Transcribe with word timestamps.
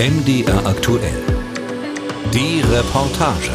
MDR 0.00 0.66
aktuell. 0.66 1.22
Die 2.32 2.62
Reportage. 2.62 3.52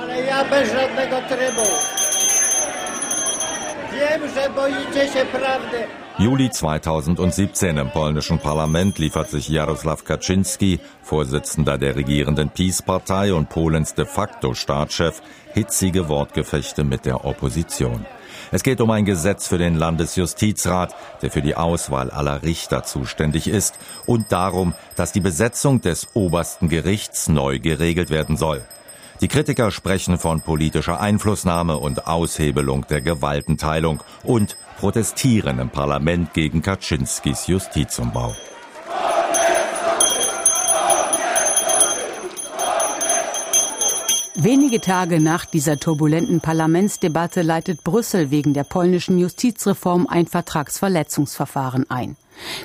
Ale 0.00 0.22
ja 0.22 0.44
bez 0.44 0.72
żadnego 0.72 1.16
trybu. 1.28 1.66
Wiem, 3.92 4.30
że 4.34 4.50
boicie 4.50 5.12
się 5.12 5.24
prawdy. 5.24 5.76
Juli 6.18 6.50
2017 6.50 7.70
im 7.70 7.90
polnischen 7.90 8.38
Parlament 8.38 8.98
liefert 8.98 9.30
sich 9.30 9.50
Jarosław 9.50 10.02
Kaczynski, 10.02 10.78
Vorsitzender 11.10 11.78
der 11.78 11.94
regierenden 11.94 12.50
Peace-Partei 12.50 13.34
und 13.34 13.48
Polens 13.48 13.92
de 13.92 14.04
facto 14.04 14.54
Staatschef, 14.54 15.22
hitzige 15.54 16.08
Wortgefechte 16.08 16.84
mit 16.84 17.04
der 17.04 17.24
Opposition. 17.24 18.04
Es 18.54 18.62
geht 18.62 18.82
um 18.82 18.90
ein 18.90 19.06
Gesetz 19.06 19.48
für 19.48 19.56
den 19.56 19.76
Landesjustizrat, 19.76 20.94
der 21.22 21.30
für 21.30 21.40
die 21.40 21.56
Auswahl 21.56 22.10
aller 22.10 22.42
Richter 22.42 22.84
zuständig 22.84 23.48
ist, 23.48 23.78
und 24.04 24.30
darum, 24.30 24.74
dass 24.94 25.10
die 25.10 25.20
Besetzung 25.20 25.80
des 25.80 26.08
obersten 26.12 26.68
Gerichts 26.68 27.28
neu 27.28 27.58
geregelt 27.58 28.10
werden 28.10 28.36
soll. 28.36 28.62
Die 29.22 29.28
Kritiker 29.28 29.70
sprechen 29.70 30.18
von 30.18 30.42
politischer 30.42 31.00
Einflussnahme 31.00 31.78
und 31.78 32.06
Aushebelung 32.06 32.86
der 32.88 33.00
Gewaltenteilung 33.00 34.02
und 34.22 34.56
protestieren 34.78 35.58
im 35.58 35.70
Parlament 35.70 36.34
gegen 36.34 36.60
Kaczynskis 36.60 37.46
Justizumbau. 37.46 38.34
Wenige 44.34 44.80
Tage 44.80 45.20
nach 45.20 45.44
dieser 45.44 45.78
turbulenten 45.78 46.40
Parlamentsdebatte 46.40 47.42
leitet 47.42 47.84
Brüssel 47.84 48.30
wegen 48.30 48.54
der 48.54 48.64
polnischen 48.64 49.18
Justizreform 49.18 50.06
ein 50.06 50.26
Vertragsverletzungsverfahren 50.26 51.90
ein. 51.90 52.16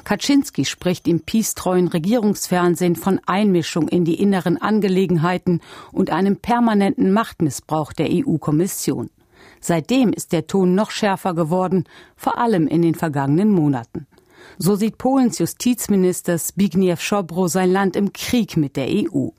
Kaczynski 0.05 0.63
spricht 0.63 1.09
im 1.09 1.19
peace-treuen 1.19 1.89
Regierungsfernsehen 1.89 2.95
von 2.95 3.19
Einmischung 3.25 3.89
in 3.89 4.05
die 4.05 4.15
inneren 4.15 4.55
Angelegenheiten 4.55 5.59
und 5.91 6.09
einem 6.09 6.37
permanenten 6.37 7.11
Machtmissbrauch 7.11 7.91
der 7.91 8.07
EU-Kommission. 8.11 9.09
Seitdem 9.59 10.13
ist 10.13 10.31
der 10.31 10.47
Ton 10.47 10.73
noch 10.73 10.91
schärfer 10.91 11.33
geworden, 11.33 11.83
vor 12.15 12.37
allem 12.37 12.67
in 12.67 12.81
den 12.81 12.95
vergangenen 12.95 13.51
Monaten. 13.51 14.07
So 14.57 14.75
sieht 14.75 14.97
Polens 14.97 15.39
Justizminister 15.39 16.37
Zbigniew 16.37 16.95
Schobro 16.97 17.49
sein 17.49 17.71
Land 17.71 17.97
im 17.97 18.13
Krieg 18.13 18.55
mit 18.55 18.77
der 18.77 18.87
EU. 18.87 19.29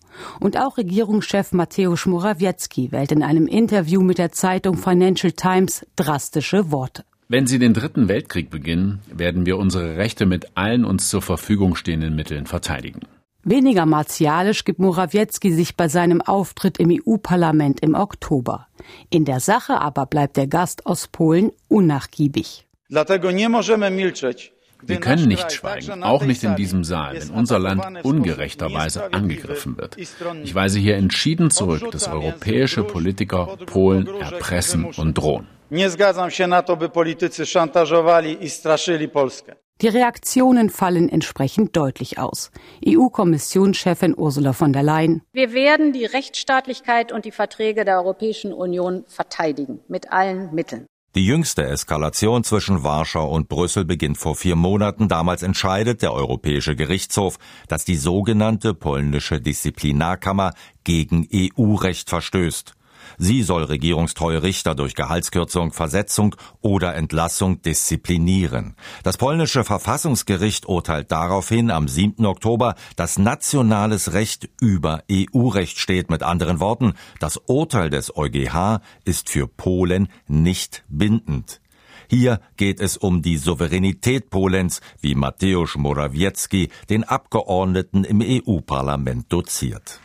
Und 0.40 0.56
auch 0.56 0.76
Regierungschef 0.76 1.52
Mateusz 1.52 2.06
Morawiecki 2.06 2.92
wählt 2.92 3.12
in 3.12 3.22
einem 3.22 3.46
Interview 3.46 4.02
mit 4.02 4.18
der 4.18 4.32
Zeitung 4.32 4.76
Financial 4.76 5.32
Times 5.32 5.86
drastische 5.96 6.70
Worte. 6.70 7.04
Wenn 7.28 7.46
Sie 7.46 7.58
den 7.58 7.74
dritten 7.74 8.08
Weltkrieg 8.08 8.48
beginnen, 8.50 9.00
werden 9.12 9.44
wir 9.44 9.58
unsere 9.58 9.98
Rechte 9.98 10.24
mit 10.24 10.46
allen 10.54 10.84
uns 10.84 11.10
zur 11.10 11.20
Verfügung 11.20 11.76
stehenden 11.76 12.16
Mitteln 12.16 12.46
verteidigen. 12.46 13.00
Weniger 13.44 13.86
martialisch 13.86 14.64
gibt 14.64 14.78
Morawiecki 14.78 15.52
sich 15.52 15.76
bei 15.76 15.88
seinem 15.88 16.20
Auftritt 16.22 16.78
im 16.78 16.90
EU-Parlament 16.90 17.80
im 17.80 17.94
Oktober. 17.94 18.66
In 19.10 19.24
der 19.24 19.40
Sache 19.40 19.80
aber 19.80 20.06
bleibt 20.06 20.36
der 20.36 20.46
Gast 20.46 20.86
aus 20.86 21.06
Polen 21.08 21.52
unnachgiebig. 21.68 22.66
Dlatego 22.90 23.30
nie 23.30 23.48
możemy 23.48 23.90
milczeć. 23.90 24.52
Wir 24.82 25.00
können 25.00 25.28
nicht 25.28 25.52
schweigen, 25.52 26.02
auch 26.02 26.24
nicht 26.24 26.44
in 26.44 26.56
diesem 26.56 26.84
Saal, 26.84 27.20
wenn 27.20 27.30
unser 27.30 27.58
Land 27.58 28.04
ungerechterweise 28.04 29.12
angegriffen 29.12 29.76
wird. 29.76 29.96
Ich 29.96 30.54
weise 30.54 30.78
hier 30.78 30.96
entschieden 30.96 31.50
zurück, 31.50 31.90
dass 31.90 32.08
europäische 32.08 32.84
Politiker 32.84 33.56
Polen 33.66 34.06
erpressen 34.06 34.84
und 34.84 35.18
drohen. 35.18 35.46
Nie 35.70 35.90
zgadzam 35.90 36.30
się 36.30 36.46
na 36.46 36.62
to, 36.62 36.76
by 36.76 36.88
politycy 36.88 37.46
szantażowali 37.46 38.44
i 38.44 38.50
straszyli 38.50 39.08
Polskę. 39.08 39.54
Die 39.80 39.90
Reaktionen 39.90 40.70
fallen 40.70 41.08
entsprechend 41.08 41.76
deutlich 41.76 42.18
aus. 42.18 42.50
EU-Kommissionschefin 42.84 44.14
Ursula 44.16 44.52
von 44.52 44.72
der 44.72 44.82
Leyen. 44.82 45.20
Wir 45.32 45.52
werden 45.52 45.92
die 45.92 46.04
Rechtsstaatlichkeit 46.04 47.12
und 47.12 47.24
die 47.24 47.30
Verträge 47.30 47.84
der 47.84 47.98
Europäischen 47.98 48.52
Union 48.52 49.04
verteidigen, 49.06 49.78
mit 49.88 50.10
allen 50.10 50.52
Mitteln. 50.52 50.86
Die 51.14 51.24
jüngste 51.24 51.64
Eskalation 51.64 52.44
zwischen 52.44 52.82
Warschau 52.82 53.30
und 53.30 53.48
Brüssel 53.48 53.86
beginnt 53.86 54.18
vor 54.18 54.36
vier 54.36 54.56
Monaten. 54.56 55.08
Damals 55.08 55.42
entscheidet 55.42 56.02
der 56.02 56.12
Europäische 56.12 56.76
Gerichtshof, 56.76 57.38
dass 57.66 57.86
die 57.86 57.96
sogenannte 57.96 58.74
polnische 58.74 59.40
Disziplinarkammer 59.40 60.52
gegen 60.84 61.26
EU-Recht 61.32 62.10
verstößt. 62.10 62.74
Sie 63.18 63.42
soll 63.42 63.64
regierungstreue 63.64 64.44
Richter 64.44 64.76
durch 64.76 64.94
Gehaltskürzung, 64.94 65.72
Versetzung 65.72 66.36
oder 66.60 66.94
Entlassung 66.94 67.60
disziplinieren. 67.62 68.76
Das 69.02 69.16
polnische 69.16 69.64
Verfassungsgericht 69.64 70.66
urteilt 70.66 71.10
daraufhin 71.10 71.72
am 71.72 71.88
7. 71.88 72.24
Oktober, 72.24 72.76
dass 72.94 73.18
nationales 73.18 74.12
Recht 74.12 74.48
über 74.60 75.02
EU-Recht 75.10 75.78
steht. 75.78 76.10
Mit 76.10 76.22
anderen 76.22 76.60
Worten, 76.60 76.94
das 77.18 77.38
Urteil 77.46 77.90
des 77.90 78.16
EuGH 78.16 78.80
ist 79.04 79.28
für 79.28 79.48
Polen 79.48 80.08
nicht 80.28 80.84
bindend. 80.88 81.60
Hier 82.08 82.40
geht 82.56 82.80
es 82.80 82.96
um 82.96 83.20
die 83.20 83.36
Souveränität 83.36 84.30
Polens, 84.30 84.80
wie 85.00 85.14
Mateusz 85.14 85.76
Morawiecki 85.76 86.70
den 86.88 87.04
Abgeordneten 87.04 88.04
im 88.04 88.22
EU-Parlament 88.22 89.30
doziert. 89.30 90.00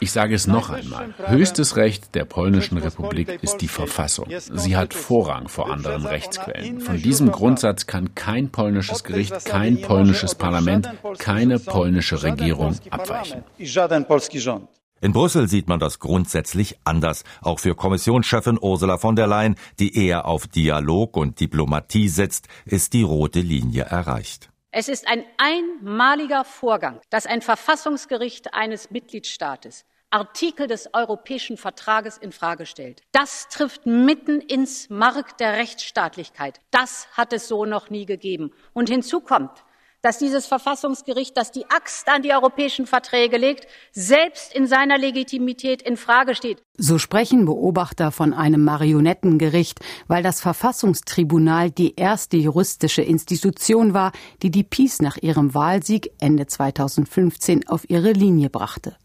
Ich 0.00 0.12
sage 0.12 0.34
es 0.34 0.46
noch 0.46 0.68
einmal. 0.68 1.14
Höchstes 1.26 1.76
Recht 1.76 2.14
der 2.14 2.26
polnischen 2.26 2.76
Republik 2.76 3.42
ist 3.42 3.58
die 3.58 3.68
Verfassung. 3.68 4.26
Sie 4.38 4.76
hat 4.76 4.92
Vorrang 4.92 5.48
vor 5.48 5.70
anderen 5.72 6.04
Rechtsquellen. 6.04 6.80
Von 6.80 7.00
diesem 7.00 7.32
Grundsatz 7.32 7.86
kann 7.86 8.14
kein 8.14 8.50
polnisches 8.50 9.04
Gericht, 9.04 9.46
kein 9.46 9.80
polnisches 9.80 10.34
Parlament, 10.34 10.90
keine 11.18 11.58
polnische 11.58 12.22
Regierung 12.22 12.76
abweichen. 12.90 13.42
In 15.00 15.12
Brüssel 15.12 15.48
sieht 15.48 15.68
man 15.68 15.78
das 15.78 15.98
grundsätzlich 15.98 16.76
anders. 16.84 17.24
Auch 17.40 17.60
für 17.60 17.74
Kommissionschefin 17.74 18.58
Ursula 18.60 18.98
von 18.98 19.16
der 19.16 19.28
Leyen, 19.28 19.54
die 19.78 19.96
eher 19.96 20.26
auf 20.26 20.46
Dialog 20.46 21.16
und 21.16 21.40
Diplomatie 21.40 22.08
setzt, 22.08 22.48
ist 22.66 22.92
die 22.92 23.02
rote 23.02 23.40
Linie 23.40 23.84
erreicht. 23.84 24.50
Es 24.80 24.86
ist 24.86 25.08
ein 25.08 25.24
einmaliger 25.38 26.44
Vorgang, 26.44 27.00
dass 27.10 27.26
ein 27.26 27.42
Verfassungsgericht 27.42 28.54
eines 28.54 28.92
Mitgliedstaates 28.92 29.84
Artikel 30.10 30.68
des 30.68 30.94
Europäischen 30.94 31.56
Vertrages 31.56 32.16
in 32.16 32.30
Frage 32.30 32.64
stellt. 32.64 33.02
Das 33.10 33.48
trifft 33.48 33.86
mitten 33.86 34.40
ins 34.40 34.88
Mark 34.88 35.36
der 35.38 35.54
Rechtsstaatlichkeit. 35.54 36.60
Das 36.70 37.08
hat 37.16 37.32
es 37.32 37.48
so 37.48 37.64
noch 37.64 37.90
nie 37.90 38.06
gegeben. 38.06 38.52
Und 38.72 38.88
hinzu 38.88 39.20
kommt, 39.20 39.64
dass 40.02 40.18
dieses 40.18 40.46
Verfassungsgericht, 40.46 41.36
das 41.36 41.50
die 41.50 41.68
Axt 41.70 42.08
an 42.08 42.22
die 42.22 42.32
europäischen 42.32 42.86
Verträge 42.86 43.36
legt, 43.36 43.66
selbst 43.92 44.54
in 44.54 44.66
seiner 44.66 44.98
Legitimität 44.98 45.82
in 45.82 45.96
Frage 45.96 46.34
steht. 46.34 46.62
So 46.76 46.98
sprechen 46.98 47.44
Beobachter 47.44 48.12
von 48.12 48.32
einem 48.32 48.64
Marionettengericht, 48.64 49.80
weil 50.06 50.22
das 50.22 50.40
Verfassungstribunal 50.40 51.70
die 51.70 51.96
erste 51.96 52.36
juristische 52.36 53.02
Institution 53.02 53.94
war, 53.94 54.12
die 54.42 54.50
die 54.50 54.64
Peace 54.64 55.00
nach 55.00 55.16
ihrem 55.16 55.54
Wahlsieg 55.54 56.12
Ende 56.20 56.46
2015 56.46 57.68
auf 57.68 57.88
ihre 57.90 58.12
Linie 58.12 58.50
brachte. 58.50 58.96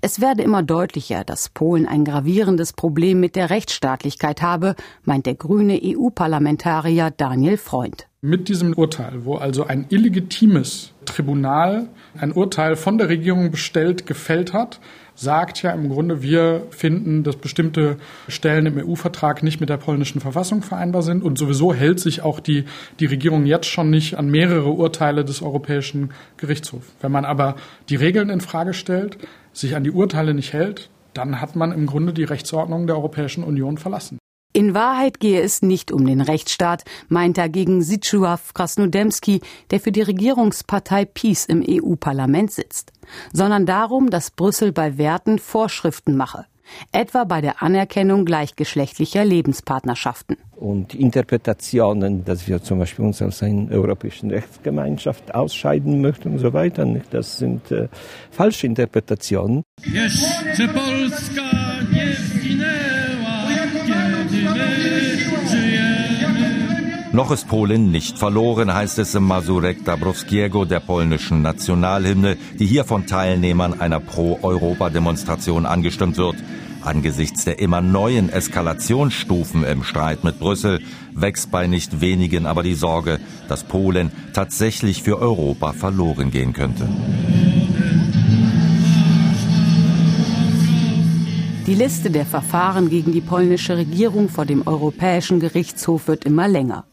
Es 0.00 0.20
werde 0.20 0.42
immer 0.42 0.62
deutlicher, 0.62 1.24
dass 1.24 1.48
Polen 1.48 1.86
ein 1.86 2.04
gravierendes 2.04 2.72
Problem 2.72 3.20
mit 3.20 3.36
der 3.36 3.50
Rechtsstaatlichkeit 3.50 4.42
habe, 4.42 4.74
meint 5.04 5.26
der 5.26 5.34
grüne 5.34 5.80
EU-Parlamentarier 5.82 7.10
Daniel 7.10 7.56
Freund. 7.56 8.06
Mit 8.20 8.48
diesem 8.48 8.72
Urteil, 8.72 9.24
wo 9.24 9.36
also 9.36 9.64
ein 9.64 9.86
illegitimes 9.90 10.92
Tribunal 11.04 11.88
ein 12.18 12.32
Urteil 12.32 12.74
von 12.74 12.98
der 12.98 13.08
Regierung 13.08 13.52
bestellt 13.52 14.06
gefällt 14.06 14.52
hat, 14.52 14.80
sagt 15.14 15.62
ja 15.62 15.72
im 15.72 15.88
Grunde, 15.88 16.22
wir 16.22 16.66
finden, 16.70 17.24
dass 17.24 17.36
bestimmte 17.36 17.96
Stellen 18.28 18.66
im 18.66 18.78
EU-Vertrag 18.78 19.42
nicht 19.42 19.60
mit 19.60 19.68
der 19.68 19.76
polnischen 19.76 20.20
Verfassung 20.20 20.62
vereinbar 20.62 21.02
sind 21.02 21.22
und 21.22 21.38
sowieso 21.38 21.74
hält 21.74 21.98
sich 21.98 22.22
auch 22.22 22.40
die, 22.40 22.64
die 23.00 23.06
Regierung 23.06 23.44
jetzt 23.44 23.66
schon 23.66 23.90
nicht 23.90 24.16
an 24.16 24.30
mehrere 24.30 24.70
Urteile 24.70 25.24
des 25.24 25.42
Europäischen 25.42 26.10
Gerichtshofs. 26.36 26.92
Wenn 27.00 27.12
man 27.12 27.24
aber 27.24 27.56
die 27.88 27.96
Regeln 27.96 28.30
in 28.30 28.40
Frage 28.40 28.74
stellt, 28.74 29.18
sich 29.60 29.76
an 29.76 29.84
die 29.84 29.90
Urteile 29.90 30.34
nicht 30.34 30.52
hält, 30.52 30.90
dann 31.14 31.40
hat 31.40 31.56
man 31.56 31.72
im 31.72 31.86
Grunde 31.86 32.12
die 32.12 32.24
Rechtsordnung 32.24 32.86
der 32.86 32.96
Europäischen 32.96 33.44
Union 33.44 33.78
verlassen. 33.78 34.18
In 34.54 34.74
Wahrheit 34.74 35.20
gehe 35.20 35.42
es 35.42 35.62
nicht 35.62 35.92
um 35.92 36.06
den 36.06 36.20
Rechtsstaat, 36.20 36.84
meint 37.08 37.36
dagegen 37.36 37.82
Sitschuaw 37.82 38.40
Krasnodemski, 38.54 39.40
der 39.70 39.78
für 39.78 39.92
die 39.92 40.02
Regierungspartei 40.02 41.04
Peace 41.04 41.44
im 41.44 41.62
EU-Parlament 41.68 42.50
sitzt, 42.50 42.92
sondern 43.32 43.66
darum, 43.66 44.10
dass 44.10 44.30
Brüssel 44.30 44.72
bei 44.72 44.96
Werten 44.96 45.38
Vorschriften 45.38 46.16
mache 46.16 46.46
etwa 46.92 47.24
bei 47.24 47.40
der 47.40 47.62
Anerkennung 47.62 48.24
gleichgeschlechtlicher 48.24 49.24
Lebenspartnerschaften. 49.24 50.36
Und 50.56 50.94
Interpretationen, 50.94 52.24
dass 52.24 52.48
wir 52.48 52.62
zum 52.62 52.80
Beispiel 52.80 53.04
uns 53.04 53.22
aus 53.22 53.42
einer 53.42 53.70
europäischen 53.70 54.30
Rechtsgemeinschaft 54.30 55.34
ausscheiden 55.34 56.00
möchten 56.00 56.32
und 56.32 56.38
so 56.38 56.52
weiter, 56.52 56.86
das 57.10 57.38
sind 57.38 57.70
äh, 57.70 57.88
falsche 58.30 58.66
Interpretationen. 58.66 59.62
Jeszcze 59.84 60.68
Polska 60.68 61.47
Noch 67.18 67.32
ist 67.32 67.48
Polen 67.48 67.90
nicht 67.90 68.16
verloren, 68.16 68.72
heißt 68.72 69.00
es 69.00 69.12
im 69.16 69.24
Mazurek 69.24 69.84
Dabrowskiego 69.84 70.64
der 70.64 70.78
polnischen 70.78 71.42
Nationalhymne, 71.42 72.36
die 72.60 72.64
hier 72.64 72.84
von 72.84 73.06
Teilnehmern 73.06 73.80
einer 73.80 73.98
Pro-Europa-Demonstration 73.98 75.66
angestimmt 75.66 76.16
wird. 76.16 76.36
Angesichts 76.80 77.44
der 77.44 77.58
immer 77.58 77.80
neuen 77.80 78.28
Eskalationsstufen 78.28 79.64
im 79.64 79.82
Streit 79.82 80.22
mit 80.22 80.38
Brüssel 80.38 80.80
wächst 81.12 81.50
bei 81.50 81.66
nicht 81.66 82.00
wenigen 82.00 82.46
aber 82.46 82.62
die 82.62 82.76
Sorge, 82.76 83.18
dass 83.48 83.64
Polen 83.64 84.12
tatsächlich 84.32 85.02
für 85.02 85.18
Europa 85.18 85.72
verloren 85.72 86.30
gehen 86.30 86.52
könnte. 86.52 86.88
Die 91.66 91.74
Liste 91.74 92.12
der 92.12 92.26
Verfahren 92.26 92.88
gegen 92.88 93.10
die 93.10 93.20
polnische 93.20 93.76
Regierung 93.76 94.28
vor 94.28 94.46
dem 94.46 94.64
Europäischen 94.68 95.40
Gerichtshof 95.40 96.06
wird 96.06 96.24
immer 96.24 96.46
länger. 96.46 96.84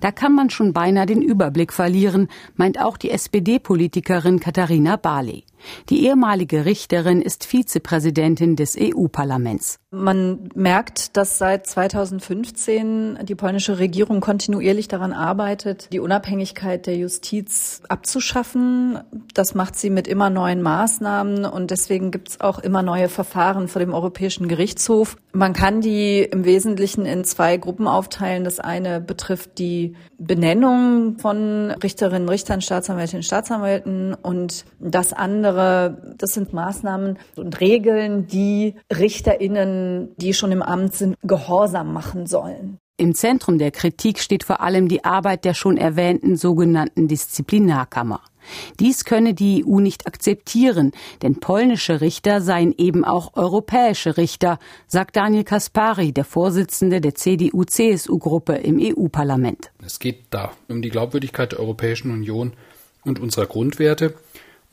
Da 0.00 0.12
kann 0.12 0.34
man 0.34 0.50
schon 0.50 0.72
beinahe 0.72 1.06
den 1.06 1.22
Überblick 1.22 1.72
verlieren, 1.72 2.28
meint 2.56 2.80
auch 2.80 2.96
die 2.96 3.10
SPD-Politikerin 3.10 4.40
Katharina 4.40 4.96
Barley. 4.96 5.44
Die 5.88 6.06
ehemalige 6.06 6.64
Richterin 6.64 7.22
ist 7.22 7.44
Vizepräsidentin 7.44 8.56
des 8.56 8.76
EU-Parlaments. 8.78 9.78
Man 9.94 10.48
merkt, 10.54 11.18
dass 11.18 11.36
seit 11.36 11.66
2015 11.66 13.18
die 13.24 13.34
polnische 13.34 13.78
Regierung 13.78 14.20
kontinuierlich 14.20 14.88
daran 14.88 15.12
arbeitet, 15.12 15.92
die 15.92 16.00
Unabhängigkeit 16.00 16.86
der 16.86 16.96
Justiz 16.96 17.82
abzuschaffen. 17.90 19.00
Das 19.34 19.54
macht 19.54 19.76
sie 19.76 19.90
mit 19.90 20.08
immer 20.08 20.30
neuen 20.30 20.62
Maßnahmen 20.62 21.44
und 21.44 21.70
deswegen 21.70 22.10
gibt 22.10 22.30
es 22.30 22.40
auch 22.40 22.58
immer 22.58 22.82
neue 22.82 23.10
Verfahren 23.10 23.68
vor 23.68 23.80
dem 23.80 23.92
Europäischen 23.92 24.48
Gerichtshof. 24.48 25.18
Man 25.32 25.52
kann 25.52 25.82
die 25.82 26.20
im 26.20 26.46
Wesentlichen 26.46 27.04
in 27.04 27.24
zwei 27.24 27.58
Gruppen 27.58 27.86
aufteilen. 27.86 28.44
Das 28.44 28.60
eine 28.60 28.98
betrifft 28.98 29.58
die 29.58 29.94
Benennung 30.16 31.18
von 31.18 31.70
Richterinnen, 31.70 32.30
Richtern, 32.30 32.62
Staatsanwältinnen, 32.62 33.22
Staatsanwälten 33.22 34.14
und 34.14 34.64
das 34.78 35.12
andere, 35.12 35.51
das 35.52 36.34
sind 36.34 36.52
Maßnahmen 36.52 37.18
und 37.36 37.60
Regeln, 37.60 38.26
die 38.26 38.74
Richterinnen 38.90 40.12
die 40.16 40.34
schon 40.34 40.52
im 40.52 40.62
Amt 40.62 40.94
sind, 40.94 41.16
gehorsam 41.22 41.92
machen 41.92 42.26
sollen. 42.26 42.78
Im 42.96 43.14
Zentrum 43.14 43.58
der 43.58 43.70
Kritik 43.70 44.20
steht 44.20 44.44
vor 44.44 44.60
allem 44.60 44.86
die 44.86 45.04
Arbeit 45.04 45.44
der 45.44 45.54
schon 45.54 45.76
erwähnten 45.76 46.36
sogenannten 46.36 47.08
Disziplinarkammer. 47.08 48.20
Dies 48.80 49.04
könne 49.04 49.34
die 49.34 49.64
EU 49.66 49.80
nicht 49.80 50.06
akzeptieren, 50.06 50.92
denn 51.22 51.40
polnische 51.40 52.00
Richter 52.00 52.40
seien 52.40 52.74
eben 52.76 53.04
auch 53.04 53.34
europäische 53.34 54.16
Richter, 54.16 54.58
sagt 54.86 55.16
Daniel 55.16 55.44
Kaspari, 55.44 56.12
der 56.12 56.24
Vorsitzende 56.24 57.00
der 57.00 57.14
CDU-CSU-Gruppe 57.14 58.54
im 58.54 58.78
EU-Parlament. 58.80 59.70
Es 59.84 59.98
geht 59.98 60.26
da 60.30 60.52
um 60.68 60.82
die 60.82 60.90
Glaubwürdigkeit 60.90 61.52
der 61.52 61.60
Europäischen 61.60 62.10
Union 62.10 62.52
und 63.04 63.20
unserer 63.20 63.46
Grundwerte. 63.46 64.14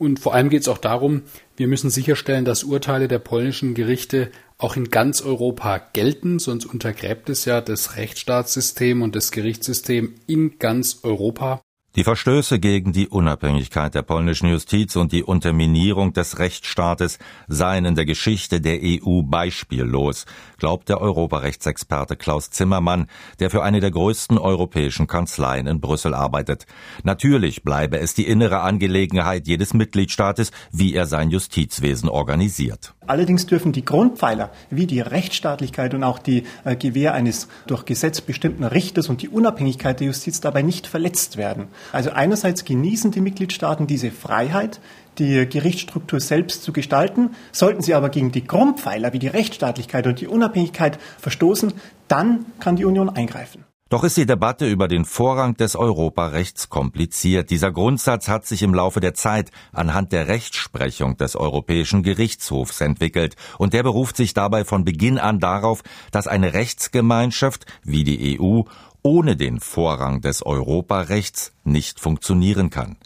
Und 0.00 0.18
vor 0.18 0.32
allem 0.32 0.48
geht 0.48 0.62
es 0.62 0.68
auch 0.68 0.78
darum, 0.78 1.24
wir 1.58 1.68
müssen 1.68 1.90
sicherstellen, 1.90 2.46
dass 2.46 2.64
Urteile 2.64 3.06
der 3.06 3.18
polnischen 3.18 3.74
Gerichte 3.74 4.30
auch 4.56 4.74
in 4.74 4.88
ganz 4.88 5.20
Europa 5.20 5.76
gelten, 5.92 6.38
sonst 6.38 6.64
untergräbt 6.64 7.28
es 7.28 7.44
ja 7.44 7.60
das 7.60 7.96
Rechtsstaatssystem 7.96 9.02
und 9.02 9.14
das 9.14 9.30
Gerichtssystem 9.30 10.14
in 10.26 10.58
ganz 10.58 11.00
Europa. 11.02 11.60
Die 11.96 12.04
Verstöße 12.04 12.60
gegen 12.60 12.92
die 12.92 13.08
Unabhängigkeit 13.08 13.96
der 13.96 14.02
polnischen 14.02 14.48
Justiz 14.48 14.94
und 14.94 15.10
die 15.10 15.24
Unterminierung 15.24 16.12
des 16.12 16.38
Rechtsstaates 16.38 17.18
seien 17.48 17.84
in 17.84 17.96
der 17.96 18.04
Geschichte 18.04 18.60
der 18.60 18.78
EU 18.80 19.22
beispiellos, 19.22 20.24
glaubt 20.56 20.88
der 20.88 21.00
Europarechtsexperte 21.00 22.14
Klaus 22.14 22.50
Zimmermann, 22.50 23.08
der 23.40 23.50
für 23.50 23.64
eine 23.64 23.80
der 23.80 23.90
größten 23.90 24.38
europäischen 24.38 25.08
Kanzleien 25.08 25.66
in 25.66 25.80
Brüssel 25.80 26.14
arbeitet. 26.14 26.66
Natürlich 27.02 27.64
bleibe 27.64 27.98
es 27.98 28.14
die 28.14 28.28
innere 28.28 28.60
Angelegenheit 28.60 29.48
jedes 29.48 29.74
Mitgliedstaates, 29.74 30.52
wie 30.70 30.94
er 30.94 31.06
sein 31.06 31.30
Justizwesen 31.30 32.08
organisiert. 32.08 32.94
Allerdings 33.08 33.46
dürfen 33.46 33.72
die 33.72 33.84
Grundpfeiler 33.84 34.52
wie 34.70 34.86
die 34.86 35.00
Rechtsstaatlichkeit 35.00 35.94
und 35.94 36.04
auch 36.04 36.20
die 36.20 36.44
äh, 36.62 36.76
Gewähr 36.76 37.14
eines 37.14 37.48
durch 37.66 37.84
Gesetz 37.84 38.20
bestimmten 38.20 38.62
Richters 38.62 39.08
und 39.08 39.22
die 39.22 39.28
Unabhängigkeit 39.28 39.98
der 39.98 40.06
Justiz 40.06 40.40
dabei 40.40 40.62
nicht 40.62 40.86
verletzt 40.86 41.36
werden. 41.36 41.66
Also 41.92 42.10
einerseits 42.10 42.64
genießen 42.64 43.10
die 43.10 43.20
Mitgliedstaaten 43.20 43.86
diese 43.86 44.10
Freiheit, 44.10 44.80
die 45.18 45.46
Gerichtsstruktur 45.48 46.20
selbst 46.20 46.62
zu 46.62 46.72
gestalten. 46.72 47.30
Sollten 47.52 47.82
sie 47.82 47.94
aber 47.94 48.08
gegen 48.08 48.32
die 48.32 48.46
Grundpfeiler 48.46 49.12
wie 49.12 49.18
die 49.18 49.28
Rechtsstaatlichkeit 49.28 50.06
und 50.06 50.20
die 50.20 50.26
Unabhängigkeit 50.26 50.98
verstoßen, 51.18 51.72
dann 52.08 52.46
kann 52.58 52.76
die 52.76 52.84
Union 52.84 53.08
eingreifen. 53.08 53.64
Doch 53.90 54.04
ist 54.04 54.16
die 54.16 54.24
Debatte 54.24 54.68
über 54.68 54.86
den 54.86 55.04
Vorrang 55.04 55.56
des 55.56 55.74
Europarechts 55.74 56.68
kompliziert. 56.68 57.50
Dieser 57.50 57.72
Grundsatz 57.72 58.28
hat 58.28 58.46
sich 58.46 58.62
im 58.62 58.72
Laufe 58.72 59.00
der 59.00 59.14
Zeit 59.14 59.50
anhand 59.72 60.12
der 60.12 60.28
Rechtsprechung 60.28 61.16
des 61.16 61.34
Europäischen 61.34 62.04
Gerichtshofs 62.04 62.80
entwickelt 62.82 63.34
und 63.58 63.72
der 63.72 63.82
beruft 63.82 64.16
sich 64.16 64.32
dabei 64.32 64.64
von 64.64 64.84
Beginn 64.84 65.18
an 65.18 65.40
darauf, 65.40 65.82
dass 66.12 66.28
eine 66.28 66.54
Rechtsgemeinschaft 66.54 67.66
wie 67.82 68.04
die 68.04 68.38
EU 68.40 68.62
ohne 69.02 69.36
den 69.36 69.60
Vorrang 69.60 70.20
des 70.20 70.44
Europarechts 70.44 71.52
nicht 71.64 72.00
funktionieren 72.00 72.70
kann. 72.70 72.96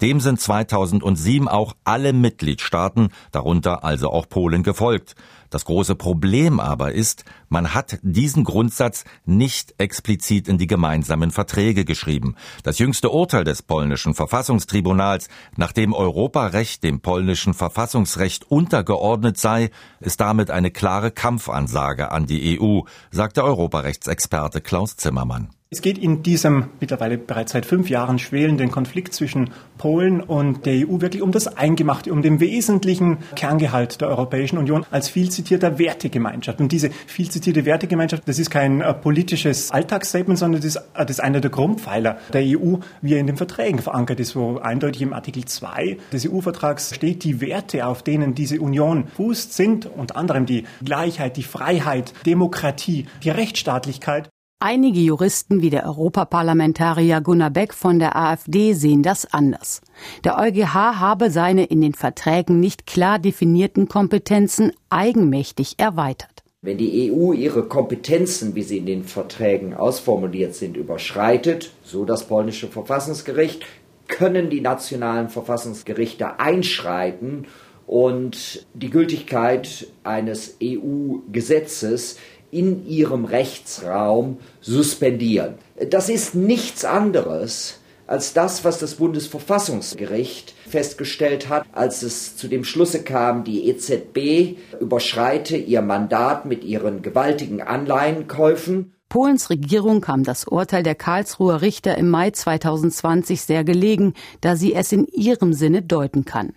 Dem 0.00 0.20
sind 0.20 0.40
2007 0.40 1.48
auch 1.48 1.74
alle 1.84 2.12
Mitgliedstaaten, 2.12 3.10
darunter 3.32 3.84
also 3.84 4.10
auch 4.10 4.28
Polen, 4.28 4.62
gefolgt. 4.62 5.14
Das 5.54 5.66
große 5.66 5.94
Problem 5.94 6.58
aber 6.58 6.94
ist, 6.94 7.24
man 7.48 7.74
hat 7.74 8.00
diesen 8.02 8.42
Grundsatz 8.42 9.04
nicht 9.24 9.72
explizit 9.78 10.48
in 10.48 10.58
die 10.58 10.66
gemeinsamen 10.66 11.30
Verträge 11.30 11.84
geschrieben. 11.84 12.34
Das 12.64 12.80
jüngste 12.80 13.10
Urteil 13.10 13.44
des 13.44 13.62
polnischen 13.62 14.16
Verfassungstribunals, 14.16 15.28
nachdem 15.56 15.92
Europarecht 15.92 16.82
dem 16.82 16.98
polnischen 17.02 17.54
Verfassungsrecht 17.54 18.50
untergeordnet 18.50 19.38
sei, 19.38 19.70
ist 20.00 20.20
damit 20.20 20.50
eine 20.50 20.72
klare 20.72 21.12
Kampfansage 21.12 22.10
an 22.10 22.26
die 22.26 22.60
EU, 22.60 22.80
sagt 23.12 23.36
der 23.36 23.44
Europarechtsexperte 23.44 24.60
Klaus 24.60 24.96
Zimmermann. 24.96 25.53
Es 25.74 25.82
geht 25.82 25.98
in 25.98 26.22
diesem 26.22 26.66
mittlerweile 26.78 27.18
bereits 27.18 27.50
seit 27.50 27.66
fünf 27.66 27.90
Jahren 27.90 28.20
schwelenden 28.20 28.70
Konflikt 28.70 29.12
zwischen 29.12 29.50
Polen 29.76 30.20
und 30.20 30.66
der 30.66 30.88
EU 30.88 31.00
wirklich 31.00 31.20
um 31.20 31.32
das 31.32 31.48
Eingemachte, 31.48 32.12
um 32.12 32.22
den 32.22 32.38
wesentlichen 32.38 33.18
Kerngehalt 33.34 34.00
der 34.00 34.06
Europäischen 34.06 34.56
Union 34.56 34.86
als 34.92 35.08
viel 35.08 35.32
zitierter 35.32 35.76
Wertegemeinschaft. 35.80 36.60
Und 36.60 36.70
diese 36.70 36.90
viel 36.90 37.28
zitierte 37.28 37.64
Wertegemeinschaft, 37.64 38.22
das 38.28 38.38
ist 38.38 38.52
kein 38.52 38.82
äh, 38.82 38.94
politisches 38.94 39.72
Alltagsstatement, 39.72 40.38
sondern 40.38 40.60
das 40.60 40.76
ist, 40.76 40.76
äh, 40.76 41.04
das 41.04 41.10
ist 41.10 41.20
einer 41.20 41.40
der 41.40 41.50
Grundpfeiler 41.50 42.18
der 42.32 42.42
EU, 42.42 42.76
wie 43.02 43.14
er 43.14 43.18
in 43.18 43.26
den 43.26 43.36
Verträgen 43.36 43.80
verankert 43.80 44.20
ist, 44.20 44.36
wo 44.36 44.58
eindeutig 44.58 45.02
im 45.02 45.12
Artikel 45.12 45.44
2 45.44 45.96
des 46.12 46.24
EU-Vertrags 46.24 46.94
steht, 46.94 47.24
die 47.24 47.40
Werte, 47.40 47.84
auf 47.88 48.04
denen 48.04 48.36
diese 48.36 48.60
Union 48.60 49.08
fußt, 49.16 49.52
sind 49.52 49.86
unter 49.86 50.14
anderem 50.14 50.46
die 50.46 50.66
Gleichheit, 50.84 51.36
die 51.36 51.42
Freiheit, 51.42 52.12
Demokratie, 52.24 53.06
die 53.24 53.30
Rechtsstaatlichkeit 53.30 54.30
Einige 54.60 55.00
Juristen 55.00 55.60
wie 55.60 55.68
der 55.68 55.84
Europaparlamentarier 55.84 57.20
Gunnar 57.20 57.50
Beck 57.50 57.74
von 57.74 57.98
der 57.98 58.16
AfD 58.16 58.72
sehen 58.72 59.02
das 59.02 59.30
anders. 59.32 59.82
Der 60.24 60.38
EuGH 60.38 60.74
habe 60.74 61.30
seine 61.30 61.64
in 61.64 61.82
den 61.82 61.92
Verträgen 61.92 62.60
nicht 62.60 62.86
klar 62.86 63.18
definierten 63.18 63.88
Kompetenzen 63.88 64.72
eigenmächtig 64.88 65.74
erweitert. 65.78 66.44
Wenn 66.62 66.78
die 66.78 67.12
EU 67.12 67.34
ihre 67.34 67.64
Kompetenzen, 67.64 68.54
wie 68.54 68.62
sie 68.62 68.78
in 68.78 68.86
den 68.86 69.04
Verträgen 69.04 69.74
ausformuliert 69.74 70.54
sind, 70.54 70.78
überschreitet, 70.78 71.72
so 71.82 72.06
das 72.06 72.26
polnische 72.26 72.68
Verfassungsgericht, 72.68 73.66
können 74.08 74.48
die 74.48 74.62
nationalen 74.62 75.28
Verfassungsgerichte 75.28 76.40
einschreiten 76.40 77.46
und 77.86 78.66
die 78.72 78.88
Gültigkeit 78.88 79.88
eines 80.04 80.56
EU-Gesetzes 80.62 82.16
in 82.54 82.86
ihrem 82.86 83.24
Rechtsraum 83.24 84.38
suspendieren. 84.60 85.54
Das 85.90 86.08
ist 86.08 86.34
nichts 86.34 86.84
anderes 86.84 87.80
als 88.06 88.32
das, 88.32 88.64
was 88.64 88.78
das 88.78 88.96
Bundesverfassungsgericht 88.96 90.54
festgestellt 90.68 91.48
hat, 91.48 91.66
als 91.72 92.02
es 92.02 92.36
zu 92.36 92.48
dem 92.48 92.64
Schlusse 92.64 93.02
kam, 93.02 93.44
die 93.44 93.68
EZB 93.68 94.58
überschreite 94.80 95.56
ihr 95.56 95.82
Mandat 95.82 96.44
mit 96.44 96.64
ihren 96.64 97.02
gewaltigen 97.02 97.62
Anleihenkäufen. 97.62 98.92
Polens 99.08 99.48
Regierung 99.48 100.00
kam 100.00 100.24
das 100.24 100.44
Urteil 100.44 100.82
der 100.82 100.96
Karlsruher 100.96 101.62
Richter 101.62 101.96
im 101.96 102.10
Mai 102.10 102.30
2020 102.30 103.42
sehr 103.42 103.64
gelegen, 103.64 104.12
da 104.40 104.56
sie 104.56 104.74
es 104.74 104.92
in 104.92 105.06
ihrem 105.06 105.52
Sinne 105.52 105.82
deuten 105.82 106.24
kann. 106.24 106.52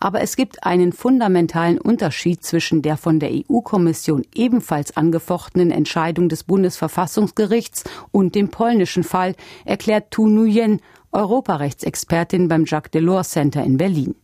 Aber 0.00 0.20
es 0.20 0.36
gibt 0.36 0.64
einen 0.64 0.92
fundamentalen 0.92 1.78
Unterschied 1.78 2.44
zwischen 2.44 2.82
der 2.82 2.96
von 2.96 3.20
der 3.20 3.30
EU-Kommission 3.30 4.24
ebenfalls 4.34 4.96
angefochtenen 4.96 5.70
Entscheidung 5.70 6.28
des 6.28 6.44
Bundesverfassungsgerichts 6.44 7.84
und 8.10 8.34
dem 8.34 8.48
polnischen 8.48 9.04
Fall, 9.04 9.34
erklärt 9.64 10.10
Tu 10.10 10.26
Nguyen, 10.26 10.80
Europarechtsexpertin 11.12 12.48
beim 12.48 12.64
Jacques 12.64 12.90
Delors 12.90 13.30
Center 13.30 13.62
in 13.62 13.76
Berlin. 13.76 14.14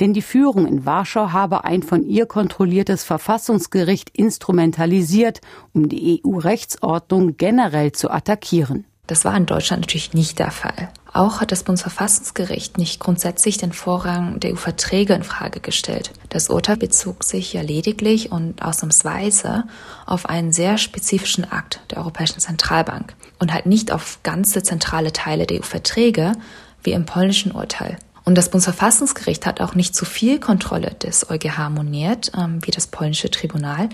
Denn 0.00 0.12
die 0.12 0.22
Führung 0.22 0.66
in 0.66 0.84
Warschau 0.84 1.32
habe 1.32 1.64
ein 1.64 1.82
von 1.82 2.04
ihr 2.04 2.26
kontrolliertes 2.26 3.04
Verfassungsgericht 3.04 4.10
instrumentalisiert, 4.10 5.40
um 5.72 5.88
die 5.88 6.22
EU-Rechtsordnung 6.24 7.36
generell 7.36 7.92
zu 7.92 8.10
attackieren. 8.10 8.84
Das 9.06 9.24
war 9.24 9.36
in 9.36 9.46
Deutschland 9.46 9.82
natürlich 9.82 10.14
nicht 10.14 10.38
der 10.38 10.50
Fall. 10.50 10.90
Auch 11.14 11.40
hat 11.40 11.52
das 11.52 11.62
Bundesverfassungsgericht 11.62 12.76
nicht 12.76 12.98
grundsätzlich 12.98 13.56
den 13.56 13.72
Vorrang 13.72 14.40
der 14.40 14.52
EU-Verträge 14.52 15.14
in 15.14 15.22
Frage 15.22 15.60
gestellt. 15.60 16.10
Das 16.28 16.50
Urteil 16.50 16.76
bezog 16.76 17.22
sich 17.22 17.52
ja 17.52 17.62
lediglich 17.62 18.32
und 18.32 18.60
ausnahmsweise 18.62 19.62
auf 20.06 20.28
einen 20.28 20.52
sehr 20.52 20.76
spezifischen 20.76 21.44
Akt 21.44 21.80
der 21.92 21.98
Europäischen 21.98 22.40
Zentralbank 22.40 23.14
und 23.38 23.52
halt 23.52 23.66
nicht 23.66 23.92
auf 23.92 24.18
ganze 24.24 24.64
zentrale 24.64 25.12
Teile 25.12 25.46
der 25.46 25.60
EU-Verträge 25.60 26.32
wie 26.82 26.90
im 26.90 27.06
polnischen 27.06 27.52
Urteil. 27.52 27.96
Und 28.24 28.36
das 28.36 28.50
Bundesverfassungsgericht 28.50 29.46
hat 29.46 29.60
auch 29.60 29.76
nicht 29.76 29.94
zu 29.94 30.04
viel 30.04 30.40
Kontrolle 30.40 30.96
des 31.00 31.30
EuGH 31.30 31.70
moniert, 31.70 32.32
ähm, 32.36 32.58
wie 32.62 32.72
das 32.72 32.88
polnische 32.88 33.30
Tribunal, 33.30 33.88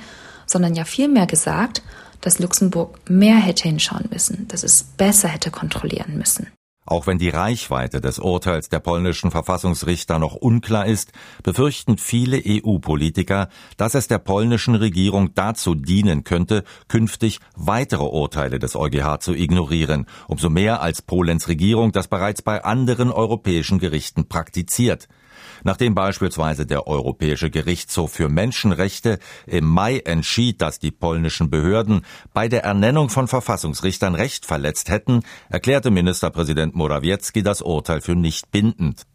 sondern 0.46 0.74
ja 0.74 0.86
vielmehr 0.86 1.26
gesagt, 1.26 1.82
dass 2.22 2.38
Luxemburg 2.38 2.98
mehr 3.10 3.36
hätte 3.36 3.64
hinschauen 3.64 4.08
müssen, 4.10 4.48
dass 4.48 4.62
es 4.62 4.84
besser 4.84 5.28
hätte 5.28 5.50
kontrollieren 5.50 6.16
müssen. 6.16 6.46
Auch 6.86 7.06
wenn 7.06 7.18
die 7.18 7.28
Reichweite 7.28 8.00
des 8.00 8.18
Urteils 8.18 8.70
der 8.70 8.80
polnischen 8.80 9.30
Verfassungsrichter 9.30 10.18
noch 10.18 10.34
unklar 10.34 10.86
ist, 10.86 11.12
befürchten 11.42 11.98
viele 11.98 12.42
EU-Politiker, 12.44 13.48
dass 13.76 13.94
es 13.94 14.08
der 14.08 14.18
polnischen 14.18 14.74
Regierung 14.74 15.34
dazu 15.34 15.74
dienen 15.74 16.24
könnte, 16.24 16.64
künftig 16.88 17.40
weitere 17.54 18.04
Urteile 18.04 18.58
des 18.58 18.76
EuGH 18.76 19.20
zu 19.20 19.34
ignorieren, 19.34 20.06
umso 20.26 20.48
mehr 20.48 20.80
als 20.80 21.02
Polens 21.02 21.48
Regierung 21.48 21.92
das 21.92 22.08
bereits 22.08 22.40
bei 22.40 22.64
anderen 22.64 23.10
europäischen 23.10 23.78
Gerichten 23.78 24.26
praktiziert 24.28 25.06
nachdem 25.64 25.94
beispielsweise 25.94 26.66
der 26.66 26.86
Europäische 26.86 27.50
Gerichtshof 27.50 28.12
für 28.12 28.28
Menschenrechte 28.28 29.18
im 29.46 29.66
Mai 29.66 29.98
entschied, 29.98 30.60
dass 30.60 30.78
die 30.78 30.90
polnischen 30.90 31.50
Behörden 31.50 32.04
bei 32.32 32.48
der 32.48 32.64
Ernennung 32.64 33.08
von 33.08 33.28
Verfassungsrichtern 33.28 34.14
Recht 34.14 34.46
verletzt 34.46 34.88
hätten, 34.88 35.22
erklärte 35.48 35.90
Ministerpräsident 35.90 36.74
Morawiecki 36.74 37.42
das 37.42 37.62
Urteil 37.62 38.00
für 38.00 38.14
nicht 38.14 38.50
bindend. 38.50 39.06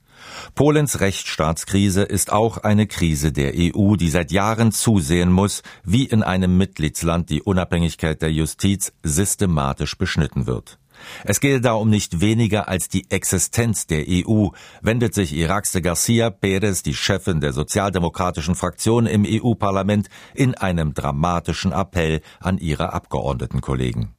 Polens 0.55 0.99
Rechtsstaatskrise 0.99 2.03
ist 2.03 2.31
auch 2.31 2.57
eine 2.57 2.87
Krise 2.87 3.31
der 3.31 3.53
EU, 3.55 3.95
die 3.95 4.09
seit 4.09 4.31
Jahren 4.31 4.71
zusehen 4.71 5.31
muss, 5.31 5.61
wie 5.83 6.05
in 6.05 6.23
einem 6.23 6.57
Mitgliedsland 6.57 7.29
die 7.29 7.41
Unabhängigkeit 7.41 8.21
der 8.21 8.31
Justiz 8.31 8.93
systematisch 9.03 9.97
beschnitten 9.97 10.47
wird. 10.47 10.79
Es 11.23 11.39
gehe 11.39 11.61
da 11.61 11.73
um 11.73 11.89
nicht 11.89 12.21
weniger 12.21 12.67
als 12.67 12.89
die 12.89 13.09
Existenz 13.09 13.87
der 13.87 14.05
EU, 14.07 14.49
wendet 14.81 15.13
sich 15.13 15.33
Iraxe 15.33 15.81
Garcia 15.81 16.29
Perez, 16.29 16.83
die 16.83 16.93
Chefin 16.93 17.41
der 17.41 17.53
sozialdemokratischen 17.53 18.55
Fraktion 18.55 19.05
im 19.05 19.25
EU-Parlament, 19.27 20.09
in 20.33 20.55
einem 20.55 20.93
dramatischen 20.93 21.71
Appell 21.71 22.21
an 22.39 22.57
ihre 22.57 22.93
Abgeordnetenkollegen. 22.93 24.15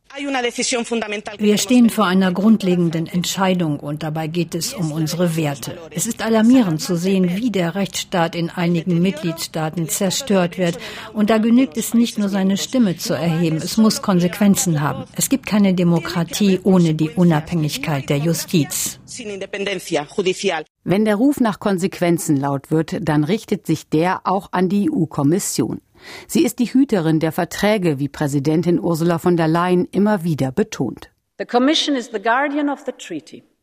Wir 1.39 1.59
stehen 1.59 1.91
vor 1.91 2.07
einer 2.07 2.33
grundlegenden 2.33 3.07
Entscheidung 3.07 3.79
und 3.81 4.03
dabei 4.03 4.29
geht 4.29 4.55
es 4.55 4.73
um 4.73 4.93
unsere 4.93 5.37
Werte. 5.37 5.79
Es 5.91 6.07
ist 6.07 6.23
alarmierend 6.23 6.81
zu 6.81 6.97
sehen, 6.97 7.37
wie 7.37 7.51
der 7.51 7.75
Rechtsstaat 7.75 8.35
in 8.35 8.49
einigen 8.49 9.03
Mitgliedstaaten 9.03 9.89
zerstört 9.89 10.57
wird. 10.57 10.79
Und 11.13 11.29
da 11.29 11.39
genügt 11.39 11.77
es 11.77 11.93
nicht 11.93 12.19
nur, 12.19 12.29
seine 12.29 12.57
Stimme 12.57 12.97
zu 12.97 13.15
erheben. 13.15 13.57
Es 13.57 13.77
muss 13.77 14.01
Konsequenzen 14.01 14.81
haben. 14.81 15.05
Es 15.17 15.29
gibt 15.29 15.47
keine 15.47 15.75
Demokratie 15.75 16.61
ohne 16.63 16.95
die 16.95 17.11
Unabhängigkeit 17.11 18.09
der 18.09 18.19
Justiz. 18.19 18.99
Wenn 20.85 21.05
der 21.05 21.17
Ruf 21.17 21.41
nach 21.41 21.61
Konsequenzen 21.61 22.37
laut 22.37 22.71
wird, 22.71 22.97
dann 23.01 23.25
richtet 23.25 23.67
sich 23.67 23.89
der 23.89 24.21
auch 24.25 24.49
an 24.53 24.69
die 24.69 24.91
EU-Kommission. 24.91 25.81
Sie 26.27 26.45
ist 26.45 26.59
die 26.59 26.67
Hüterin 26.67 27.21
der 27.21 27.33
Verträge, 27.33 27.99
wie 27.99 28.09
Präsidentin 28.09 28.81
Ursula 28.81 29.19
von 29.19 29.37
der 29.37 29.49
Leyen 29.49 29.87
immer 29.91 30.25
wieder 30.25 30.53
betont. 30.53 31.11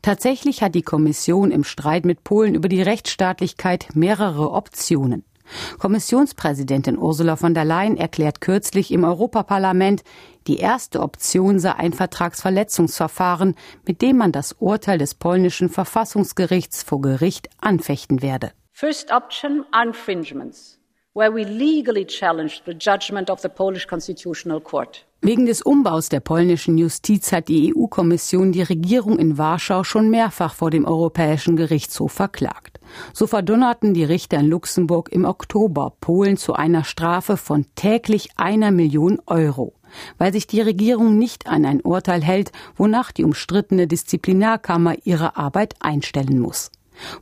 Tatsächlich 0.02 0.62
hat 0.62 0.76
die 0.76 0.82
Kommission 0.82 1.52
im 1.52 1.64
Streit 1.64 2.06
mit 2.06 2.24
Polen 2.24 2.56
über 2.56 2.70
die 2.70 2.82
Rechtsstaatlichkeit 2.82 3.88
mehrere 3.96 4.52
Optionen. 4.52 5.24
Kommissionspräsidentin 5.78 6.98
Ursula 6.98 7.36
von 7.36 7.54
der 7.54 7.66
Leyen 7.66 7.98
erklärt 7.98 8.42
kürzlich 8.42 8.92
im 8.92 9.04
Europaparlament, 9.04 10.04
die 10.48 10.58
erste 10.58 11.02
Option 11.02 11.60
sei 11.60 11.74
ein 11.74 11.94
Vertragsverletzungsverfahren, 11.94 13.56
mit 13.86 14.02
dem 14.02 14.18
man 14.18 14.32
das 14.32 14.54
Urteil 14.54 14.98
des 14.98 15.16
polnischen 15.16 15.70
Verfassungsgerichts 15.70 16.84
vor 16.84 17.02
Gericht 17.02 17.50
anfechten 17.60 18.22
werde. 18.22 18.52
First 18.72 19.12
option, 19.12 19.66
infringements 19.74 20.80
where 21.16 21.32
we 21.32 21.46
legally 21.46 22.06
challenged 22.06 22.64
the 22.66 22.74
judgment 22.74 23.30
of 23.30 23.42
the 23.42 23.50
Polish 23.50 23.86
Constitutional 23.86 24.60
Court. 24.60 25.06
Wegen 25.22 25.46
des 25.46 25.62
Umbaus 25.62 26.10
der 26.10 26.20
polnischen 26.20 26.78
Justiz 26.78 27.32
hat 27.32 27.48
die 27.48 27.74
EU-Kommission 27.74 28.52
die 28.52 28.64
Regierung 28.64 29.18
in 29.18 29.38
Warschau 29.38 29.86
schon 29.86 30.10
mehrfach 30.10 30.54
vor 30.54 30.70
dem 30.70 30.86
Europäischen 30.86 31.56
Gerichtshof 31.56 32.12
verklagt. 32.12 32.82
So 33.14 33.26
verdonnerten 33.26 33.94
die 33.94 34.04
Richter 34.04 34.40
in 34.40 34.48
Luxemburg 34.48 35.10
im 35.14 35.24
Oktober 35.24 35.94
Polen 36.02 36.36
zu 36.36 36.54
einer 36.54 36.84
Strafe 36.84 37.38
von 37.38 37.68
täglich 37.76 38.32
einer 38.36 38.72
Million 38.72 39.22
Euro, 39.28 39.76
weil 40.18 40.34
sich 40.34 40.46
die 40.46 40.62
Regierung 40.62 41.18
nicht 41.18 41.48
an 41.48 41.66
ein 41.66 41.80
Urteil 41.80 42.22
hält, 42.22 42.52
wonach 42.76 43.14
die 43.14 43.24
umstrittene 43.24 43.88
Disziplinarkammer 43.88 44.96
ihre 45.06 45.38
Arbeit 45.38 45.76
einstellen 45.80 46.40
muss. 46.40 46.70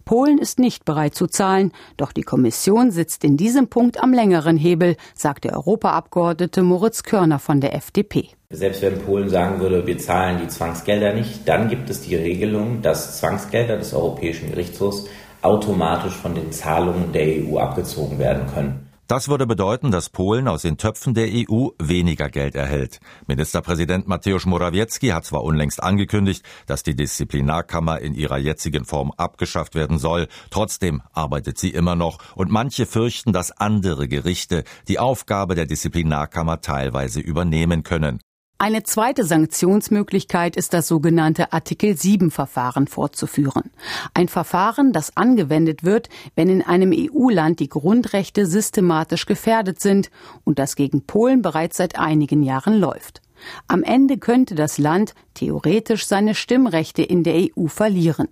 Polen 0.06 0.38
ist 0.38 0.60
nicht 0.60 0.86
bereit 0.86 1.16
zu 1.16 1.28
zahlen, 1.28 1.72
doch 1.98 2.12
die 2.12 2.24
Kommission 2.24 2.92
sitzt 2.92 3.24
in 3.24 3.38
diesem 3.38 3.68
Punkt 3.68 4.02
am 4.02 4.14
längeren 4.14 4.58
Hebel, 4.58 4.96
sagt 5.16 5.44
der 5.44 5.54
Europaabgeordnete 5.54 6.64
Moritz 6.64 7.04
Körner 7.04 7.40
von 7.40 7.62
der 7.62 7.76
FDP. 7.76 8.30
Selbst 8.50 8.82
wenn 8.82 9.00
Polen 9.00 9.30
sagen 9.30 9.60
würde, 9.60 9.88
wir 9.88 9.98
zahlen 9.98 10.40
die 10.42 10.48
Zwangsgelder 10.48 11.14
nicht, 11.14 11.48
dann 11.48 11.70
gibt 11.70 11.90
es 11.90 12.02
die 12.02 12.16
Regelung, 12.16 12.82
dass 12.82 13.20
Zwangsgelder 13.20 13.78
des 13.78 13.94
Europäischen 13.94 14.52
Gerichtshofs 14.52 15.06
automatisch 15.42 16.14
von 16.14 16.36
den 16.36 16.52
Zahlungen 16.52 17.12
der 17.14 17.28
EU 17.28 17.58
abgezogen 17.58 18.20
werden 18.20 18.48
können. 18.54 18.91
Das 19.12 19.28
würde 19.28 19.46
bedeuten, 19.46 19.92
dass 19.92 20.10
Polen 20.10 20.48
aus 20.48 20.62
den 20.62 20.78
Töpfen 20.78 21.14
der 21.14 21.28
EU 21.30 21.72
weniger 21.78 22.30
Geld 22.30 22.56
erhält. 22.56 23.02
Ministerpräsident 23.28 24.08
Mateusz 24.08 24.46
Morawiecki 24.46 25.10
hat 25.10 25.26
zwar 25.26 25.44
unlängst 25.44 25.84
angekündigt, 25.84 26.46
dass 26.66 26.84
die 26.84 26.96
Disziplinarkammer 26.96 28.00
in 28.00 28.14
ihrer 28.14 28.38
jetzigen 28.38 28.86
Form 28.86 29.12
abgeschafft 29.18 29.76
werden 29.76 30.00
soll, 30.00 30.30
trotzdem 30.50 31.02
arbeitet 31.12 31.58
sie 31.58 31.72
immer 31.72 31.98
noch 31.98 32.20
und 32.36 32.52
manche 32.52 32.86
fürchten, 32.86 33.34
dass 33.34 33.52
andere 33.52 34.08
Gerichte 34.08 34.64
die 34.88 34.98
Aufgabe 34.98 35.56
der 35.56 35.66
Disziplinarkammer 35.66 36.62
teilweise 36.62 37.20
übernehmen 37.20 37.84
können. 37.84 38.22
Eine 38.64 38.84
zweite 38.84 39.24
Sanktionsmöglichkeit 39.26 40.56
ist 40.56 40.76
das 40.76 40.88
sogenannte 40.88 41.52
Artikel 41.52 41.98
7 41.98 42.30
Verfahren 42.30 42.86
fortzuführen. 42.86 43.72
Ein 44.14 44.28
Verfahren, 44.28 44.94
das 44.94 45.18
angewendet 45.18 45.84
wird, 45.84 46.10
wenn 46.36 46.48
in 46.48 46.62
einem 46.62 46.94
EU-Land 46.94 47.60
die 47.60 47.70
Grundrechte 47.70 48.46
systematisch 48.46 49.26
gefährdet 49.26 49.82
sind 49.82 50.12
und 50.44 50.60
das 50.60 50.76
gegen 50.76 51.08
Polen 51.08 51.42
bereits 51.42 51.78
seit 51.78 51.98
einigen 51.98 52.44
Jahren 52.44 52.80
läuft. 52.80 53.24
Am 53.68 53.82
Ende 53.82 54.20
könnte 54.20 54.54
das 54.54 54.78
Land 54.78 55.16
theoretisch 55.34 56.06
seine 56.06 56.36
Stimmrechte 56.36 57.02
in 57.02 57.24
der 57.24 57.48
EU 57.58 57.66
verlieren. 57.66 58.28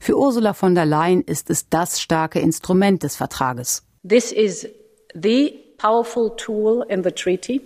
Für 0.00 0.18
Ursula 0.18 0.54
von 0.54 0.74
der 0.74 0.86
Leyen 0.86 1.22
ist 1.22 1.50
es 1.50 1.68
das 1.68 2.00
starke 2.00 2.40
Instrument 2.40 3.04
des 3.04 3.14
Vertrages. 3.14 3.84
This 4.02 4.32
is 4.32 4.66
the 5.14 5.54
powerful 5.76 6.34
tool 6.34 6.84
in 6.88 7.04
the 7.04 7.12
treaty 7.12 7.60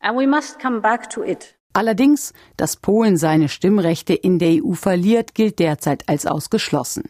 and 0.00 0.16
we 0.16 0.26
must 0.26 0.58
come 0.58 0.80
back 0.80 1.10
to 1.10 1.22
it. 1.22 1.57
Allerdings, 1.78 2.32
dass 2.56 2.74
Polen 2.74 3.16
seine 3.16 3.48
Stimmrechte 3.48 4.12
in 4.12 4.40
der 4.40 4.64
EU 4.64 4.72
verliert, 4.72 5.36
gilt 5.36 5.60
derzeit 5.60 6.08
als 6.08 6.26
ausgeschlossen. 6.26 7.04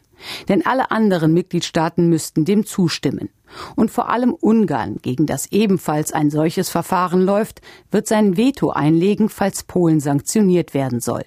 Denn 0.50 0.66
alle 0.66 0.90
anderen 0.90 1.32
Mitgliedstaaten 1.32 2.10
müssten 2.10 2.44
dem 2.44 2.66
zustimmen. 2.66 3.30
Und 3.76 3.90
vor 3.90 4.10
allem 4.10 4.34
Ungarn, 4.34 4.98
gegen 5.00 5.25
das 5.25 5.50
ebenfalls 5.52 6.12
ein 6.12 6.28
solches 6.28 6.68
Verfahren 6.68 7.22
läuft, 7.22 7.62
wird 7.90 8.06
sein 8.06 8.37
Veto 8.37 8.68
einlegen, 8.68 9.30
falls 9.30 9.62
Polen 9.62 10.00
sanktioniert 10.00 10.75
werden 10.75 11.00
soll. 11.00 11.25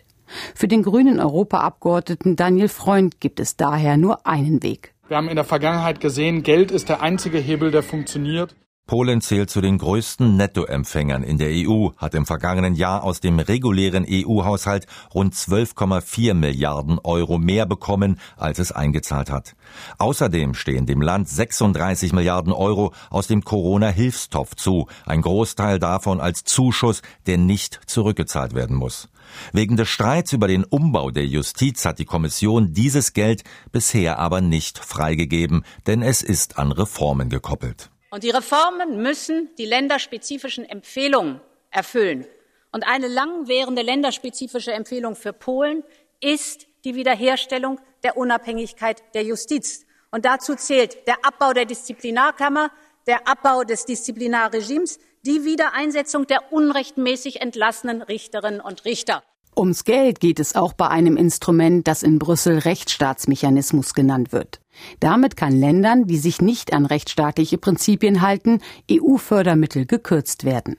Für 0.53 0.67
den 0.67 0.83
grünen 0.83 1.19
Europaabgeordneten 1.19 2.36
Daniel 2.36 2.67
Freund 2.67 3.19
gibt 3.21 3.39
es 3.39 3.57
daher 3.57 3.98
nur 3.98 4.27
einen 4.27 4.62
Weg. 4.62 4.93
Wir 5.07 5.17
haben 5.17 5.29
in 5.29 5.36
der 5.36 5.45
Vergangenheit 5.45 6.00
gesehen, 6.00 6.43
Geld 6.43 6.69
ist 6.69 6.89
der 6.89 7.01
einzige 7.01 7.39
Hebel, 7.39 7.71
der 7.71 7.81
funktioniert. 7.81 8.55
Polen 8.91 9.21
zählt 9.21 9.50
zu 9.50 9.62
den 9.62 9.77
größten 9.77 10.36
Nettoempfängern 10.36 11.24
in 11.24 11.38
der 11.38 11.51
EU, 11.53 11.91
hat 11.95 12.13
im 12.13 12.25
vergangenen 12.25 12.75
Jahr 12.75 13.05
aus 13.05 13.21
dem 13.21 13.39
regulären 13.39 14.05
EU-Haushalt 14.05 14.86
rund 15.13 15.33
12,4 15.33 16.33
Milliarden 16.33 17.00
Euro 17.00 17.38
mehr 17.38 17.65
bekommen, 17.65 18.19
als 18.36 18.60
es 18.60 18.74
eingezahlt 18.74 19.31
hat. 19.31 19.55
Außerdem 19.98 20.55
stehen 20.55 20.88
dem 20.88 21.01
Land 21.01 21.29
36 21.29 22.12
Milliarden 22.12 22.51
Euro 22.51 22.93
aus 23.10 23.27
dem 23.27 23.45
Corona-Hilfstopf 23.45 24.55
zu, 24.55 24.88
ein 25.05 25.21
Großteil 25.21 25.79
davon 25.79 26.19
als 26.19 26.43
Zuschuss, 26.43 27.01
der 27.27 27.38
nicht 27.38 27.79
zurückgezahlt 27.86 28.55
werden 28.55 28.75
muss. 28.75 29.07
Wegen 29.53 29.77
des 29.77 29.88
Streits 29.88 30.33
über 30.33 30.50
den 30.50 30.65
Umbau 30.65 31.12
der 31.12 31.27
Justiz 31.27 31.86
hat 31.86 32.00
die 32.00 32.03
Kommission 32.03 32.74
dieses 32.74 33.13
Geld 33.13 33.45
bisher 33.71 34.19
aber 34.19 34.41
nicht 34.41 34.79
freigegeben, 34.79 35.63
denn 35.88 36.01
es 36.01 36.21
ist 36.21 36.60
an 36.60 36.74
Reformen 36.74 37.29
gekoppelt. 37.29 37.90
Und 38.12 38.24
die 38.24 38.30
Reformen 38.30 39.01
müssen 39.01 39.50
die 39.58 39.65
länderspezifischen 39.65 40.65
Empfehlungen 40.65 41.39
erfüllen. 41.72 42.25
Und 42.74 42.86
eine 42.86 43.08
langwährende 43.08 43.82
länderspezifische 43.82 44.74
Empfehlung 44.74 45.15
für 45.15 45.34
Polen 45.34 45.84
ist 46.20 46.68
die 46.84 46.96
Wiederherstellung 46.96 47.80
der 48.03 48.18
Unabhängigkeit 48.18 49.01
der 49.13 49.24
Justiz. 49.24 49.86
Und 50.12 50.25
dazu 50.25 50.56
zählt 50.56 51.08
der 51.08 51.25
Abbau 51.25 51.53
der 51.53 51.65
Disziplinarkammer, 51.65 52.70
der 53.08 53.27
Abbau 53.27 53.63
des 53.63 53.86
Disziplinarregimes, 53.86 55.00
die 55.25 55.46
Wiedereinsetzung 55.46 56.27
der 56.27 56.51
unrechtmäßig 56.51 57.41
entlassenen 57.41 58.01
Richterinnen 58.01 58.60
und 58.60 58.86
Richter. 58.86 59.24
Ums 59.56 59.84
Geld 59.84 60.20
geht 60.20 60.39
es 60.39 60.56
auch 60.56 60.74
bei 60.74 60.88
einem 60.88 61.18
Instrument, 61.18 61.88
das 61.88 62.03
in 62.03 62.20
Brüssel 62.20 62.60
Rechtsstaatsmechanismus 62.60 63.94
genannt 63.94 64.32
wird. 64.32 64.61
Damit 64.99 65.37
kann 65.37 65.59
Ländern, 65.59 66.05
die 66.07 66.17
sich 66.17 66.41
nicht 66.41 66.73
an 66.73 66.85
rechtsstaatliche 66.85 67.57
Prinzipien 67.57 68.21
halten, 68.21 68.59
EU-Fördermittel 68.89 69.85
gekürzt 69.85 70.43
werden. 70.43 70.77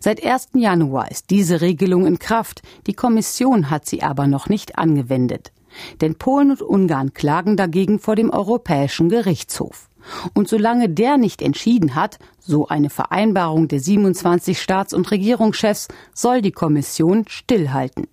Seit 0.00 0.24
1. 0.24 0.50
Januar 0.54 1.10
ist 1.10 1.30
diese 1.30 1.60
Regelung 1.60 2.06
in 2.06 2.18
Kraft, 2.18 2.62
die 2.86 2.92
Kommission 2.92 3.70
hat 3.70 3.86
sie 3.86 4.02
aber 4.02 4.26
noch 4.26 4.48
nicht 4.48 4.78
angewendet. 4.78 5.52
Denn 6.00 6.16
Polen 6.16 6.50
und 6.50 6.62
Ungarn 6.62 7.14
klagen 7.14 7.56
dagegen 7.56 7.98
vor 7.98 8.14
dem 8.14 8.30
Europäischen 8.30 9.08
Gerichtshof. 9.08 9.88
Und 10.34 10.48
solange 10.48 10.88
der 10.88 11.16
nicht 11.16 11.40
entschieden 11.42 11.94
hat, 11.94 12.18
so 12.38 12.66
eine 12.68 12.90
Vereinbarung 12.90 13.68
der 13.68 13.80
27 13.80 14.60
Staats- 14.60 14.94
und 14.94 15.10
Regierungschefs, 15.10 15.88
soll 16.12 16.42
die 16.42 16.52
Kommission 16.52 17.24
stillhalten. 17.28 18.08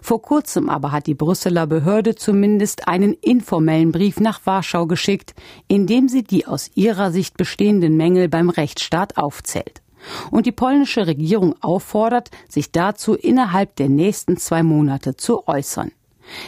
Vor 0.00 0.22
kurzem 0.22 0.68
aber 0.68 0.92
hat 0.92 1.06
die 1.06 1.14
Brüsseler 1.14 1.66
Behörde 1.66 2.14
zumindest 2.14 2.88
einen 2.88 3.14
informellen 3.14 3.92
Brief 3.92 4.20
nach 4.20 4.40
Warschau 4.44 4.86
geschickt, 4.86 5.34
in 5.68 5.86
dem 5.86 6.08
sie 6.08 6.22
die 6.22 6.46
aus 6.46 6.70
ihrer 6.74 7.10
Sicht 7.10 7.36
bestehenden 7.36 7.96
Mängel 7.96 8.28
beim 8.28 8.50
Rechtsstaat 8.50 9.16
aufzählt 9.16 9.82
und 10.30 10.46
die 10.46 10.52
polnische 10.52 11.06
Regierung 11.06 11.54
auffordert, 11.62 12.30
sich 12.48 12.72
dazu 12.72 13.14
innerhalb 13.14 13.76
der 13.76 13.88
nächsten 13.88 14.36
zwei 14.36 14.62
Monate 14.62 15.16
zu 15.16 15.46
äußern. 15.46 15.92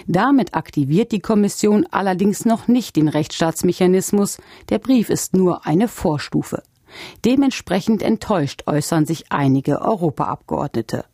Damit 0.06 0.54
aktiviert 0.54 1.12
die 1.12 1.20
Kommission 1.20 1.86
allerdings 1.90 2.44
noch 2.44 2.66
nicht 2.66 2.96
den 2.96 3.08
Rechtsstaatsmechanismus, 3.08 4.38
der 4.70 4.78
Brief 4.78 5.10
ist 5.10 5.34
nur 5.34 5.66
eine 5.66 5.88
Vorstufe. 5.88 6.62
Dementsprechend 7.24 8.02
enttäuscht 8.02 8.62
äußern 8.66 9.04
sich 9.04 9.30
einige 9.30 9.82
Europaabgeordnete. 9.82 11.04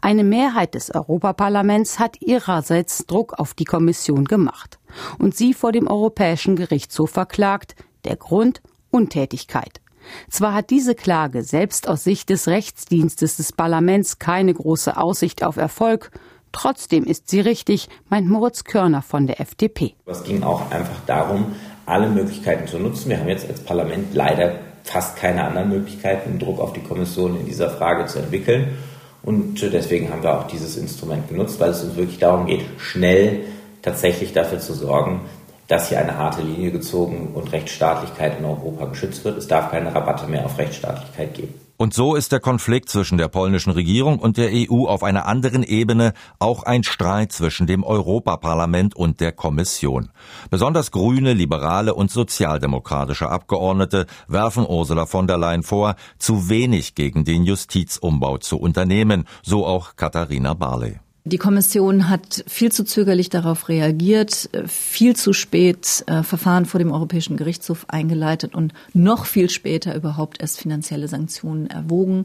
Eine 0.00 0.24
Mehrheit 0.24 0.74
des 0.74 0.94
Europaparlaments 0.94 1.98
hat 1.98 2.20
ihrerseits 2.20 3.06
Druck 3.06 3.34
auf 3.38 3.54
die 3.54 3.64
Kommission 3.64 4.24
gemacht 4.24 4.78
und 5.18 5.34
sie 5.34 5.54
vor 5.54 5.72
dem 5.72 5.86
Europäischen 5.86 6.56
Gerichtshof 6.56 7.10
verklagt, 7.10 7.74
der 8.04 8.16
Grund 8.16 8.62
Untätigkeit. 8.90 9.80
Zwar 10.28 10.54
hat 10.54 10.70
diese 10.70 10.94
Klage 10.94 11.42
selbst 11.42 11.88
aus 11.88 12.04
Sicht 12.04 12.28
des 12.28 12.48
Rechtsdienstes 12.48 13.36
des 13.36 13.52
Parlaments 13.52 14.18
keine 14.18 14.52
große 14.52 14.96
Aussicht 14.96 15.44
auf 15.44 15.56
Erfolg, 15.56 16.10
trotzdem 16.50 17.04
ist 17.04 17.30
sie 17.30 17.40
richtig, 17.40 17.88
meint 18.08 18.28
Moritz 18.28 18.64
Körner 18.64 19.02
von 19.02 19.26
der 19.26 19.40
FDP. 19.40 19.94
Es 20.06 20.24
ging 20.24 20.42
auch 20.42 20.70
einfach 20.70 21.00
darum, 21.06 21.54
alle 21.86 22.08
Möglichkeiten 22.08 22.66
zu 22.66 22.78
nutzen. 22.78 23.10
Wir 23.10 23.18
haben 23.18 23.28
jetzt 23.28 23.48
als 23.48 23.60
Parlament 23.60 24.14
leider 24.14 24.58
fast 24.84 25.16
keine 25.16 25.44
anderen 25.44 25.68
Möglichkeiten, 25.68 26.38
Druck 26.38 26.60
auf 26.60 26.72
die 26.72 26.82
Kommission 26.82 27.38
in 27.38 27.46
dieser 27.46 27.70
Frage 27.70 28.06
zu 28.06 28.18
entwickeln. 28.18 28.76
Und 29.22 29.62
deswegen 29.62 30.10
haben 30.10 30.22
wir 30.22 30.38
auch 30.38 30.46
dieses 30.48 30.76
Instrument 30.76 31.28
genutzt, 31.28 31.60
weil 31.60 31.70
es 31.70 31.82
uns 31.82 31.96
wirklich 31.96 32.18
darum 32.18 32.46
geht, 32.46 32.62
schnell 32.78 33.44
tatsächlich 33.80 34.32
dafür 34.32 34.58
zu 34.58 34.74
sorgen, 34.74 35.20
dass 35.68 35.88
hier 35.88 36.00
eine 36.00 36.18
harte 36.18 36.42
Linie 36.42 36.72
gezogen 36.72 37.30
und 37.34 37.52
Rechtsstaatlichkeit 37.52 38.38
in 38.38 38.44
Europa 38.44 38.86
geschützt 38.86 39.24
wird. 39.24 39.38
Es 39.38 39.46
darf 39.46 39.70
keine 39.70 39.94
Rabatte 39.94 40.26
mehr 40.26 40.44
auf 40.44 40.58
Rechtsstaatlichkeit 40.58 41.34
geben. 41.34 41.54
Und 41.82 41.94
so 41.94 42.14
ist 42.14 42.30
der 42.30 42.38
Konflikt 42.38 42.90
zwischen 42.90 43.18
der 43.18 43.26
polnischen 43.26 43.72
Regierung 43.72 44.20
und 44.20 44.36
der 44.36 44.52
EU 44.52 44.86
auf 44.86 45.02
einer 45.02 45.26
anderen 45.26 45.64
Ebene 45.64 46.12
auch 46.38 46.62
ein 46.62 46.84
Streit 46.84 47.32
zwischen 47.32 47.66
dem 47.66 47.82
Europaparlament 47.82 48.94
und 48.94 49.18
der 49.18 49.32
Kommission. 49.32 50.10
Besonders 50.48 50.92
grüne, 50.92 51.32
liberale 51.32 51.94
und 51.94 52.08
sozialdemokratische 52.08 53.28
Abgeordnete 53.28 54.06
werfen 54.28 54.64
Ursula 54.64 55.06
von 55.06 55.26
der 55.26 55.38
Leyen 55.38 55.64
vor, 55.64 55.96
zu 56.18 56.48
wenig 56.48 56.94
gegen 56.94 57.24
den 57.24 57.42
Justizumbau 57.42 58.38
zu 58.38 58.60
unternehmen, 58.60 59.24
so 59.42 59.66
auch 59.66 59.96
Katharina 59.96 60.54
Barley. 60.54 61.00
Die 61.24 61.38
Kommission 61.38 62.08
hat 62.08 62.44
viel 62.48 62.72
zu 62.72 62.82
zögerlich 62.82 63.30
darauf 63.30 63.68
reagiert, 63.68 64.50
viel 64.66 65.14
zu 65.14 65.32
spät 65.32 66.02
äh, 66.08 66.24
Verfahren 66.24 66.66
vor 66.66 66.78
dem 66.78 66.90
Europäischen 66.90 67.36
Gerichtshof 67.36 67.86
eingeleitet 67.88 68.56
und 68.56 68.72
noch 68.92 69.26
viel 69.26 69.48
später 69.48 69.94
überhaupt 69.94 70.40
erst 70.40 70.58
finanzielle 70.58 71.06
Sanktionen 71.06 71.68
erwogen. 71.68 72.24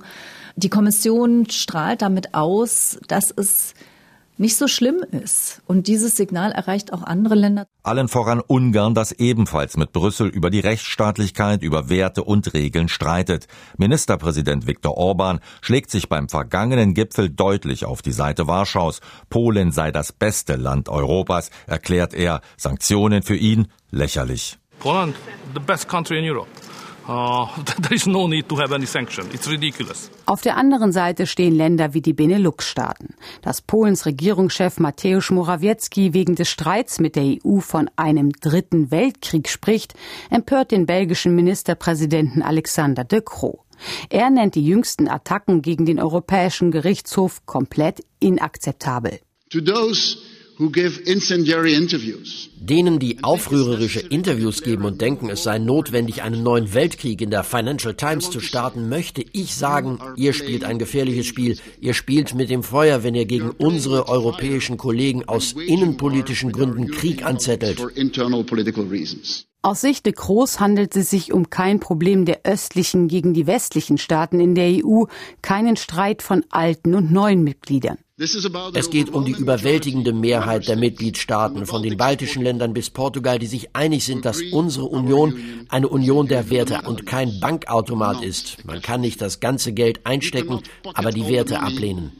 Die 0.55 0.69
Kommission 0.69 1.47
strahlt 1.47 2.01
damit 2.01 2.33
aus, 2.33 2.99
dass 3.07 3.29
es 3.29 3.75
nicht 4.37 4.55
so 4.55 4.67
schlimm 4.67 5.03
ist. 5.11 5.61
Und 5.65 5.87
dieses 5.87 6.15
Signal 6.15 6.51
erreicht 6.51 6.93
auch 6.93 7.03
andere 7.03 7.35
Länder. 7.35 7.67
Allen 7.83 8.07
voran 8.07 8.41
Ungarn, 8.45 8.93
das 8.93 9.11
ebenfalls 9.11 9.77
mit 9.77 9.91
Brüssel 9.91 10.27
über 10.27 10.49
die 10.49 10.59
Rechtsstaatlichkeit, 10.59 11.63
über 11.63 11.89
Werte 11.89 12.23
und 12.23 12.53
Regeln 12.53 12.89
streitet. 12.89 13.47
Ministerpräsident 13.77 14.67
Viktor 14.67 14.97
Orban 14.97 15.39
schlägt 15.61 15.91
sich 15.91 16.09
beim 16.09 16.29
vergangenen 16.29 16.93
Gipfel 16.93 17.29
deutlich 17.29 17.85
auf 17.85 18.01
die 18.01 18.11
Seite 18.11 18.47
Warschaus. 18.47 19.01
Polen 19.29 19.71
sei 19.71 19.91
das 19.91 20.11
beste 20.11 20.55
Land 20.55 20.89
Europas, 20.89 21.49
erklärt 21.65 22.13
er. 22.13 22.41
Sanktionen 22.57 23.23
für 23.23 23.35
ihn 23.35 23.67
lächerlich. 23.91 24.57
Poland, 24.79 25.15
the 25.53 25.59
best 25.59 25.87
country 25.87 26.19
in 26.19 26.25
Europe. 26.25 26.49
Uh, 27.07 27.47
there 27.81 27.93
is 27.93 28.05
no 28.05 28.27
need 28.27 28.49
to 28.49 28.57
have 28.57 28.73
any 28.73 28.85
sanction. 28.85 29.27
It's 29.33 29.49
ridiculous. 29.49 30.11
Auf 30.25 30.41
der 30.41 30.57
anderen 30.57 30.91
Seite 30.91 31.25
stehen 31.25 31.55
Länder 31.55 31.93
wie 31.93 32.01
die 32.01 32.13
Benelux-Staaten. 32.13 33.15
Dass 33.41 33.61
Polens 33.61 34.05
Regierungschef 34.05 34.79
Mateusz 34.79 35.31
Morawiecki 35.31 36.13
wegen 36.13 36.35
des 36.35 36.49
Streits 36.49 36.99
mit 36.99 37.15
der 37.15 37.37
EU 37.45 37.59
von 37.59 37.89
einem 37.95 38.31
dritten 38.31 38.91
Weltkrieg 38.91 39.47
spricht, 39.47 39.93
empört 40.29 40.71
den 40.71 40.85
belgischen 40.85 41.33
Ministerpräsidenten 41.33 42.41
Alexander 42.41 43.05
de 43.05 43.21
Croo. 43.23 43.59
Er 44.09 44.29
nennt 44.29 44.55
die 44.55 44.65
jüngsten 44.65 45.07
Attacken 45.07 45.61
gegen 45.61 45.85
den 45.85 45.99
Europäischen 45.99 46.71
Gerichtshof 46.71 47.45
komplett 47.45 48.03
inakzeptabel. 48.19 49.19
To 49.49 49.61
those 49.61 50.17
Denen, 52.59 52.99
die 52.99 53.23
aufrührerische 53.23 53.99
Interviews 53.99 54.63
geben 54.63 54.85
und 54.85 55.01
denken, 55.01 55.29
es 55.29 55.43
sei 55.43 55.59
notwendig, 55.59 56.23
einen 56.23 56.41
neuen 56.41 56.73
Weltkrieg 56.73 57.21
in 57.21 57.29
der 57.29 57.43
Financial 57.43 57.93
Times 57.93 58.31
zu 58.31 58.39
starten, 58.39 58.89
möchte 58.89 59.23
ich 59.33 59.53
sagen, 59.53 59.99
ihr 60.15 60.33
spielt 60.33 60.63
ein 60.63 60.79
gefährliches 60.79 61.27
Spiel. 61.27 61.57
Ihr 61.79 61.93
spielt 61.93 62.33
mit 62.33 62.49
dem 62.49 62.63
Feuer, 62.63 63.03
wenn 63.03 63.13
ihr 63.13 63.25
gegen 63.25 63.51
unsere 63.51 64.07
europäischen 64.07 64.77
Kollegen 64.77 65.27
aus 65.29 65.53
innenpolitischen 65.53 66.51
Gründen 66.51 66.89
Krieg 66.89 67.23
anzettelt. 67.23 67.79
Aus 69.61 69.81
Sicht 69.81 70.05
de 70.05 70.13
Groß 70.13 70.59
handelt 70.59 70.95
es 70.95 71.09
sich 71.11 71.33
um 71.33 71.49
kein 71.49 71.79
Problem 71.79 72.25
der 72.25 72.41
östlichen 72.45 73.07
gegen 73.07 73.33
die 73.33 73.47
westlichen 73.47 73.97
Staaten 73.97 74.39
in 74.39 74.55
der 74.55 74.83
EU, 74.83 75.03
keinen 75.41 75.75
Streit 75.75 76.21
von 76.21 76.45
alten 76.49 76.95
und 76.95 77.11
neuen 77.11 77.43
Mitgliedern. 77.43 77.97
Es 78.19 78.89
geht 78.89 79.09
um 79.09 79.25
die 79.25 79.33
überwältigende 79.33 80.11
Mehrheit 80.11 80.67
der 80.67 80.75
Mitgliedstaaten, 80.75 81.67
von 81.67 81.83
den 81.83 81.97
baltischen 81.97 82.41
Ländern 82.41 82.73
bis 82.73 82.89
Portugal, 82.89 83.37
die 83.37 83.45
sich 83.45 83.75
einig 83.75 84.05
sind, 84.05 84.25
dass 84.25 84.41
unsere 84.41 84.85
Union 84.85 85.39
eine 85.69 85.87
Union 85.87 86.27
der 86.27 86.49
Werte 86.49 86.81
und 86.87 87.05
kein 87.05 87.39
Bankautomat 87.39 88.23
ist. 88.23 88.65
Man 88.65 88.81
kann 88.81 89.01
nicht 89.01 89.21
das 89.21 89.39
ganze 89.39 89.71
Geld 89.71 90.07
einstecken, 90.07 90.61
aber 90.95 91.11
die 91.11 91.27
Werte 91.27 91.59
ablehnen. 91.59 92.11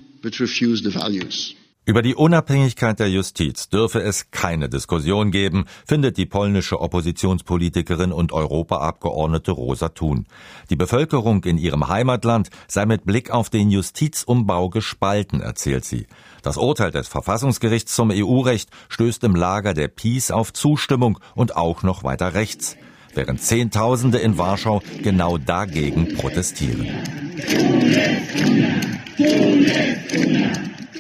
Über 1.87 2.01
die 2.01 2.15
Unabhängigkeit 2.15 2.99
der 2.99 3.09
Justiz 3.09 3.69
dürfe 3.69 4.01
es 4.01 4.29
keine 4.29 4.67
Diskussion 4.67 5.31
geben, 5.31 5.63
findet 5.85 6.17
die 6.17 6.25
polnische 6.25 6.81
Oppositionspolitikerin 6.81 8.11
und 8.11 8.33
Europaabgeordnete 8.33 9.51
Rosa 9.51 9.87
Thun. 9.87 10.25
Die 10.69 10.75
Bevölkerung 10.75 11.45
in 11.45 11.57
ihrem 11.57 11.87
Heimatland 11.87 12.49
sei 12.67 12.85
mit 12.85 13.05
Blick 13.05 13.31
auf 13.31 13.49
den 13.49 13.71
Justizumbau 13.71 14.67
gespalten, 14.67 15.39
erzählt 15.39 15.85
sie. 15.85 16.07
Das 16.43 16.57
Urteil 16.57 16.91
des 16.91 17.07
Verfassungsgerichts 17.07 17.95
zum 17.95 18.11
EU-Recht 18.11 18.69
stößt 18.89 19.23
im 19.23 19.35
Lager 19.35 19.73
der 19.73 19.87
Peace 19.87 20.29
auf 20.29 20.51
Zustimmung 20.51 21.19
und 21.35 21.55
auch 21.55 21.83
noch 21.83 22.03
weiter 22.03 22.33
rechts, 22.33 22.75
während 23.13 23.41
Zehntausende 23.41 24.17
in 24.17 24.37
Warschau 24.37 24.81
genau 25.03 25.37
dagegen 25.37 26.15
protestieren. 26.15 26.85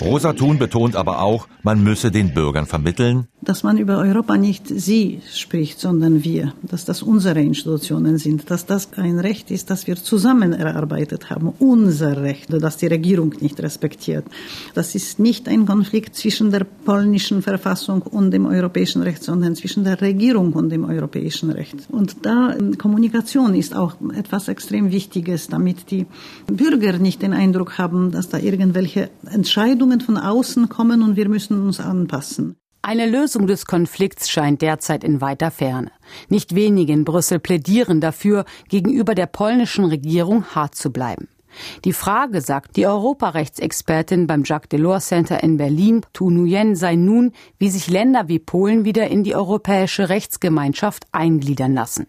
Rosa 0.01 0.33
Thun 0.33 0.59
betont 0.59 0.95
aber 0.95 1.21
auch, 1.21 1.47
man 1.63 1.83
müsse 1.83 2.11
den 2.11 2.33
Bürgern 2.33 2.65
vermitteln, 2.65 3.27
dass 3.47 3.63
man 3.63 3.77
über 3.77 3.97
Europa 3.99 4.35
nicht 4.35 4.67
sie 4.67 5.21
spricht, 5.33 5.79
sondern 5.79 6.23
wir, 6.23 6.53
dass 6.63 6.83
das 6.83 7.01
unsere 7.01 7.39
Institutionen 7.39 8.17
sind, 8.17 8.51
dass 8.51 8.65
das 8.65 8.93
ein 8.97 9.19
Recht 9.19 9.51
ist, 9.51 9.69
das 9.69 9.87
wir 9.87 9.95
zusammen 9.95 10.51
erarbeitet 10.51 11.29
haben, 11.29 11.53
unser 11.59 12.21
Recht, 12.21 12.51
das 12.51 12.75
die 12.75 12.87
Regierung 12.87 13.33
nicht 13.39 13.61
respektiert. 13.61 14.25
Das 14.73 14.95
ist 14.95 15.19
nicht 15.19 15.47
ein 15.47 15.65
Konflikt 15.65 16.15
zwischen 16.15 16.51
der 16.51 16.65
polnischen 16.65 17.41
Verfassung 17.41 18.01
und 18.01 18.31
dem 18.31 18.45
europäischen 18.45 19.01
Recht, 19.01 19.23
sondern 19.23 19.55
zwischen 19.55 19.85
der 19.85 20.01
Regierung 20.01 20.51
und 20.51 20.69
dem 20.69 20.83
europäischen 20.83 21.49
Recht. 21.49 21.75
Und 21.89 22.25
da 22.25 22.53
ähm, 22.53 22.77
Kommunikation 22.77 23.55
ist 23.55 23.73
auch 23.73 23.95
etwas 24.13 24.49
extrem 24.49 24.91
Wichtiges, 24.91 25.47
damit 25.47 25.89
die 25.89 26.05
Bürger 26.47 26.97
nicht 26.97 27.21
den 27.21 27.31
Eindruck 27.31 27.77
haben, 27.77 28.11
dass 28.11 28.27
da 28.27 28.39
irgendwelche 28.39 29.09
Entscheidungen 29.31 29.86
von 30.03 30.17
außen 30.17 30.69
kommen 30.69 31.01
und 31.01 31.15
wir 31.15 31.29
müssen 31.29 31.61
uns 31.61 31.79
anpassen. 31.79 32.55
Eine 32.81 33.05
Lösung 33.05 33.47
des 33.47 33.65
Konflikts 33.65 34.29
scheint 34.29 34.61
derzeit 34.61 35.03
in 35.03 35.19
weiter 35.19 35.51
Ferne. 35.51 35.91
Nicht 36.29 36.55
wenige 36.55 36.93
in 36.93 37.03
Brüssel 37.03 37.39
plädieren 37.39 37.99
dafür, 37.99 38.45
gegenüber 38.69 39.13
der 39.13 39.25
polnischen 39.25 39.83
Regierung 39.83 40.45
hart 40.55 40.75
zu 40.75 40.91
bleiben. 40.91 41.27
Die 41.85 41.93
Frage, 41.93 42.41
sagt 42.41 42.77
die 42.77 42.87
Europarechtsexpertin 42.87 44.27
beim 44.27 44.43
Jacques 44.45 44.69
Delors 44.69 45.07
Center 45.07 45.43
in 45.43 45.57
Berlin, 45.57 46.01
Tu 46.13 46.29
Nguyen, 46.29 46.75
sei 46.75 46.95
nun, 46.95 47.33
wie 47.57 47.69
sich 47.69 47.89
Länder 47.89 48.27
wie 48.27 48.39
Polen 48.39 48.85
wieder 48.85 49.07
in 49.07 49.23
die 49.23 49.35
europäische 49.35 50.09
Rechtsgemeinschaft 50.09 51.07
eingliedern 51.11 51.73
lassen. 51.73 52.07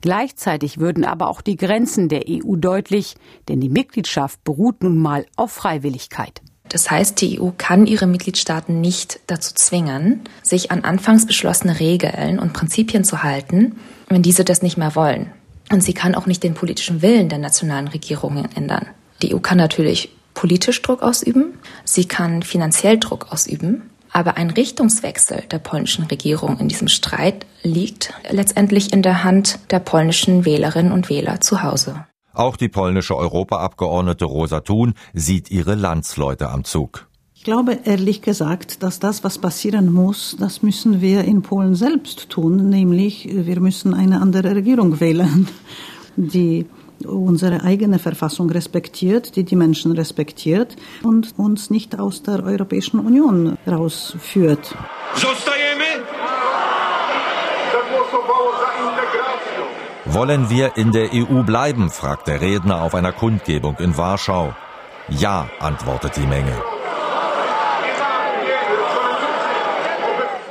Gleichzeitig 0.00 0.78
würden 0.78 1.04
aber 1.04 1.28
auch 1.28 1.40
die 1.40 1.56
Grenzen 1.56 2.08
der 2.08 2.24
EU 2.28 2.56
deutlich, 2.56 3.16
denn 3.48 3.60
die 3.60 3.68
Mitgliedschaft 3.68 4.42
beruht 4.44 4.82
nun 4.82 4.98
mal 4.98 5.26
auf 5.36 5.52
Freiwilligkeit. 5.52 6.40
Das 6.74 6.90
heißt, 6.90 7.20
die 7.20 7.40
EU 7.40 7.50
kann 7.56 7.86
ihre 7.86 8.08
Mitgliedstaaten 8.08 8.80
nicht 8.80 9.20
dazu 9.28 9.54
zwingen, 9.54 10.22
sich 10.42 10.72
an 10.72 10.82
anfangs 10.82 11.24
beschlossene 11.24 11.78
Regeln 11.78 12.40
und 12.40 12.52
Prinzipien 12.52 13.04
zu 13.04 13.22
halten, 13.22 13.76
wenn 14.08 14.22
diese 14.22 14.44
das 14.44 14.60
nicht 14.60 14.76
mehr 14.76 14.96
wollen. 14.96 15.30
Und 15.70 15.84
sie 15.84 15.94
kann 15.94 16.16
auch 16.16 16.26
nicht 16.26 16.42
den 16.42 16.54
politischen 16.54 17.00
Willen 17.00 17.28
der 17.28 17.38
nationalen 17.38 17.86
Regierungen 17.86 18.48
ändern. 18.56 18.88
Die 19.22 19.32
EU 19.32 19.38
kann 19.38 19.56
natürlich 19.56 20.16
politisch 20.34 20.82
Druck 20.82 21.04
ausüben, 21.04 21.54
sie 21.84 22.06
kann 22.06 22.42
finanziell 22.42 22.98
Druck 22.98 23.30
ausüben, 23.30 23.82
aber 24.10 24.36
ein 24.36 24.50
Richtungswechsel 24.50 25.44
der 25.52 25.60
polnischen 25.60 26.06
Regierung 26.06 26.58
in 26.58 26.66
diesem 26.66 26.88
Streit 26.88 27.46
liegt 27.62 28.12
letztendlich 28.28 28.92
in 28.92 29.02
der 29.02 29.22
Hand 29.22 29.60
der 29.70 29.78
polnischen 29.78 30.44
Wählerinnen 30.44 30.90
und 30.90 31.08
Wähler 31.08 31.40
zu 31.40 31.62
Hause. 31.62 32.04
Auch 32.34 32.56
die 32.56 32.68
polnische 32.68 33.16
Europaabgeordnete 33.16 34.24
Rosa 34.24 34.60
Thun 34.60 34.94
sieht 35.12 35.50
ihre 35.50 35.76
Landsleute 35.76 36.50
am 36.50 36.64
Zug. 36.64 37.06
Ich 37.34 37.44
glaube 37.44 37.78
ehrlich 37.84 38.22
gesagt, 38.22 38.82
dass 38.82 38.98
das, 38.98 39.22
was 39.22 39.38
passieren 39.38 39.92
muss, 39.92 40.36
das 40.40 40.62
müssen 40.62 41.00
wir 41.00 41.24
in 41.24 41.42
Polen 41.42 41.74
selbst 41.74 42.30
tun, 42.30 42.70
nämlich 42.70 43.28
wir 43.30 43.60
müssen 43.60 43.94
eine 43.94 44.20
andere 44.20 44.56
Regierung 44.56 44.98
wählen, 44.98 45.46
die 46.16 46.66
unsere 47.04 47.62
eigene 47.62 47.98
Verfassung 47.98 48.50
respektiert, 48.50 49.36
die 49.36 49.44
die 49.44 49.56
Menschen 49.56 49.92
respektiert 49.92 50.74
und 51.02 51.34
uns 51.36 51.70
nicht 51.70 51.98
aus 51.98 52.22
der 52.22 52.42
Europäischen 52.44 52.98
Union 52.98 53.58
rausführt. 53.66 54.74
Zostajemy? 55.14 55.73
Wollen 60.14 60.48
wir 60.48 60.76
in 60.76 60.92
der 60.92 61.12
EU 61.12 61.42
bleiben? 61.42 61.90
fragt 61.90 62.28
der 62.28 62.40
Redner 62.40 62.82
auf 62.82 62.94
einer 62.94 63.10
Kundgebung 63.10 63.76
in 63.78 63.96
Warschau. 63.96 64.54
Ja, 65.08 65.50
antwortet 65.58 66.16
die 66.16 66.24
Menge. 66.24 66.52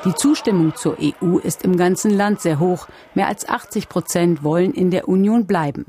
Die 0.04 0.14
Zustimmung 0.16 0.76
zur 0.76 0.98
EU 1.00 1.38
ist 1.38 1.64
im 1.64 1.78
ganzen 1.78 2.12
Land 2.12 2.42
sehr 2.42 2.60
hoch. 2.60 2.90
Mehr 3.14 3.30
als 3.30 3.48
80 3.48 3.88
Prozent 3.88 4.44
wollen 4.44 4.74
in 4.74 4.92
der 4.92 5.08
Union 5.08 5.48
bleiben. 5.48 5.86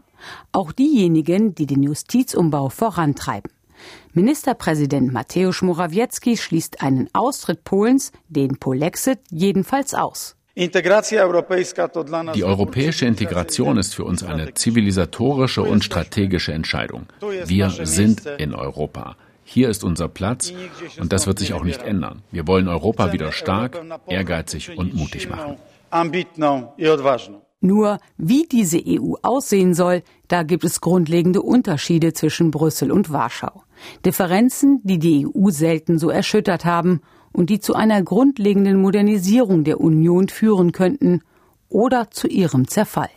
Auch 0.53 0.71
diejenigen, 0.71 1.57
die 1.57 1.67
den 1.67 1.83
Justizumbau 1.83 2.69
vorantreiben. 2.69 3.51
Ministerpräsident 4.13 5.13
Mateusz 5.13 5.63
Morawiecki 5.63 6.37
schließt 6.37 6.81
einen 6.81 7.13
Austritt 7.13 7.65
Polens, 7.65 8.13
den 8.29 8.57
Polexit, 8.57 9.19
jedenfalls 9.33 9.95
aus. 9.95 10.37
Die 10.57 12.45
europäische 12.45 13.07
Integration 13.07 13.77
ist 13.77 13.95
für 13.95 14.05
uns 14.05 14.23
eine 14.23 14.55
zivilisatorische 14.55 15.63
und 15.63 15.83
strategische 15.83 16.53
Entscheidung. 16.53 17.07
Wir 17.47 17.71
sind 17.71 18.25
in 18.39 18.55
Europa. 18.55 19.17
Hier 19.43 19.69
ist 19.69 19.83
unser 19.83 20.09
Platz 20.09 20.53
und 20.99 21.13
das 21.13 21.27
wird 21.27 21.41
sich 21.41 21.55
auch 21.55 21.65
nicht 21.65 21.83
ändern. 21.83 22.23
Wir 22.31 22.47
wollen 22.47 22.69
Europa 22.69 23.13
wieder 23.13 23.33
stark, 23.33 23.81
ehrgeizig 24.07 24.79
und 24.79 24.95
mutig 24.95 25.29
machen. 25.29 25.57
Nur 27.61 27.99
wie 28.17 28.47
diese 28.47 28.79
EU 28.87 29.15
aussehen 29.23 29.75
soll, 29.75 30.03
da 30.29 30.45
gibt 30.45 30.65
es 30.65 30.81
grundlegende 30.81 31.43
Unterschiede 31.43 32.13
zwischen 32.13 32.51
Brüssel 32.51 32.93
und 32.93 33.11
Warschau. 33.11 33.65
Differenzen, 34.05 34.81
die 34.85 34.99
die 34.99 35.27
EU 35.27 35.51
selten 35.51 35.99
so 35.99 36.11
erschüttert 36.11 36.65
haben 36.65 37.01
und 37.35 37.51
die 37.51 37.61
zu 37.61 37.75
einer 37.75 38.03
grundlegenden 38.03 38.81
Modernisierung 38.81 39.65
der 39.65 39.81
Union 39.81 40.29
führen 40.29 40.73
könnten 40.73 41.21
oder 41.69 42.11
zu 42.11 42.29
ihrem 42.29 42.69
Zerfall. 42.69 43.11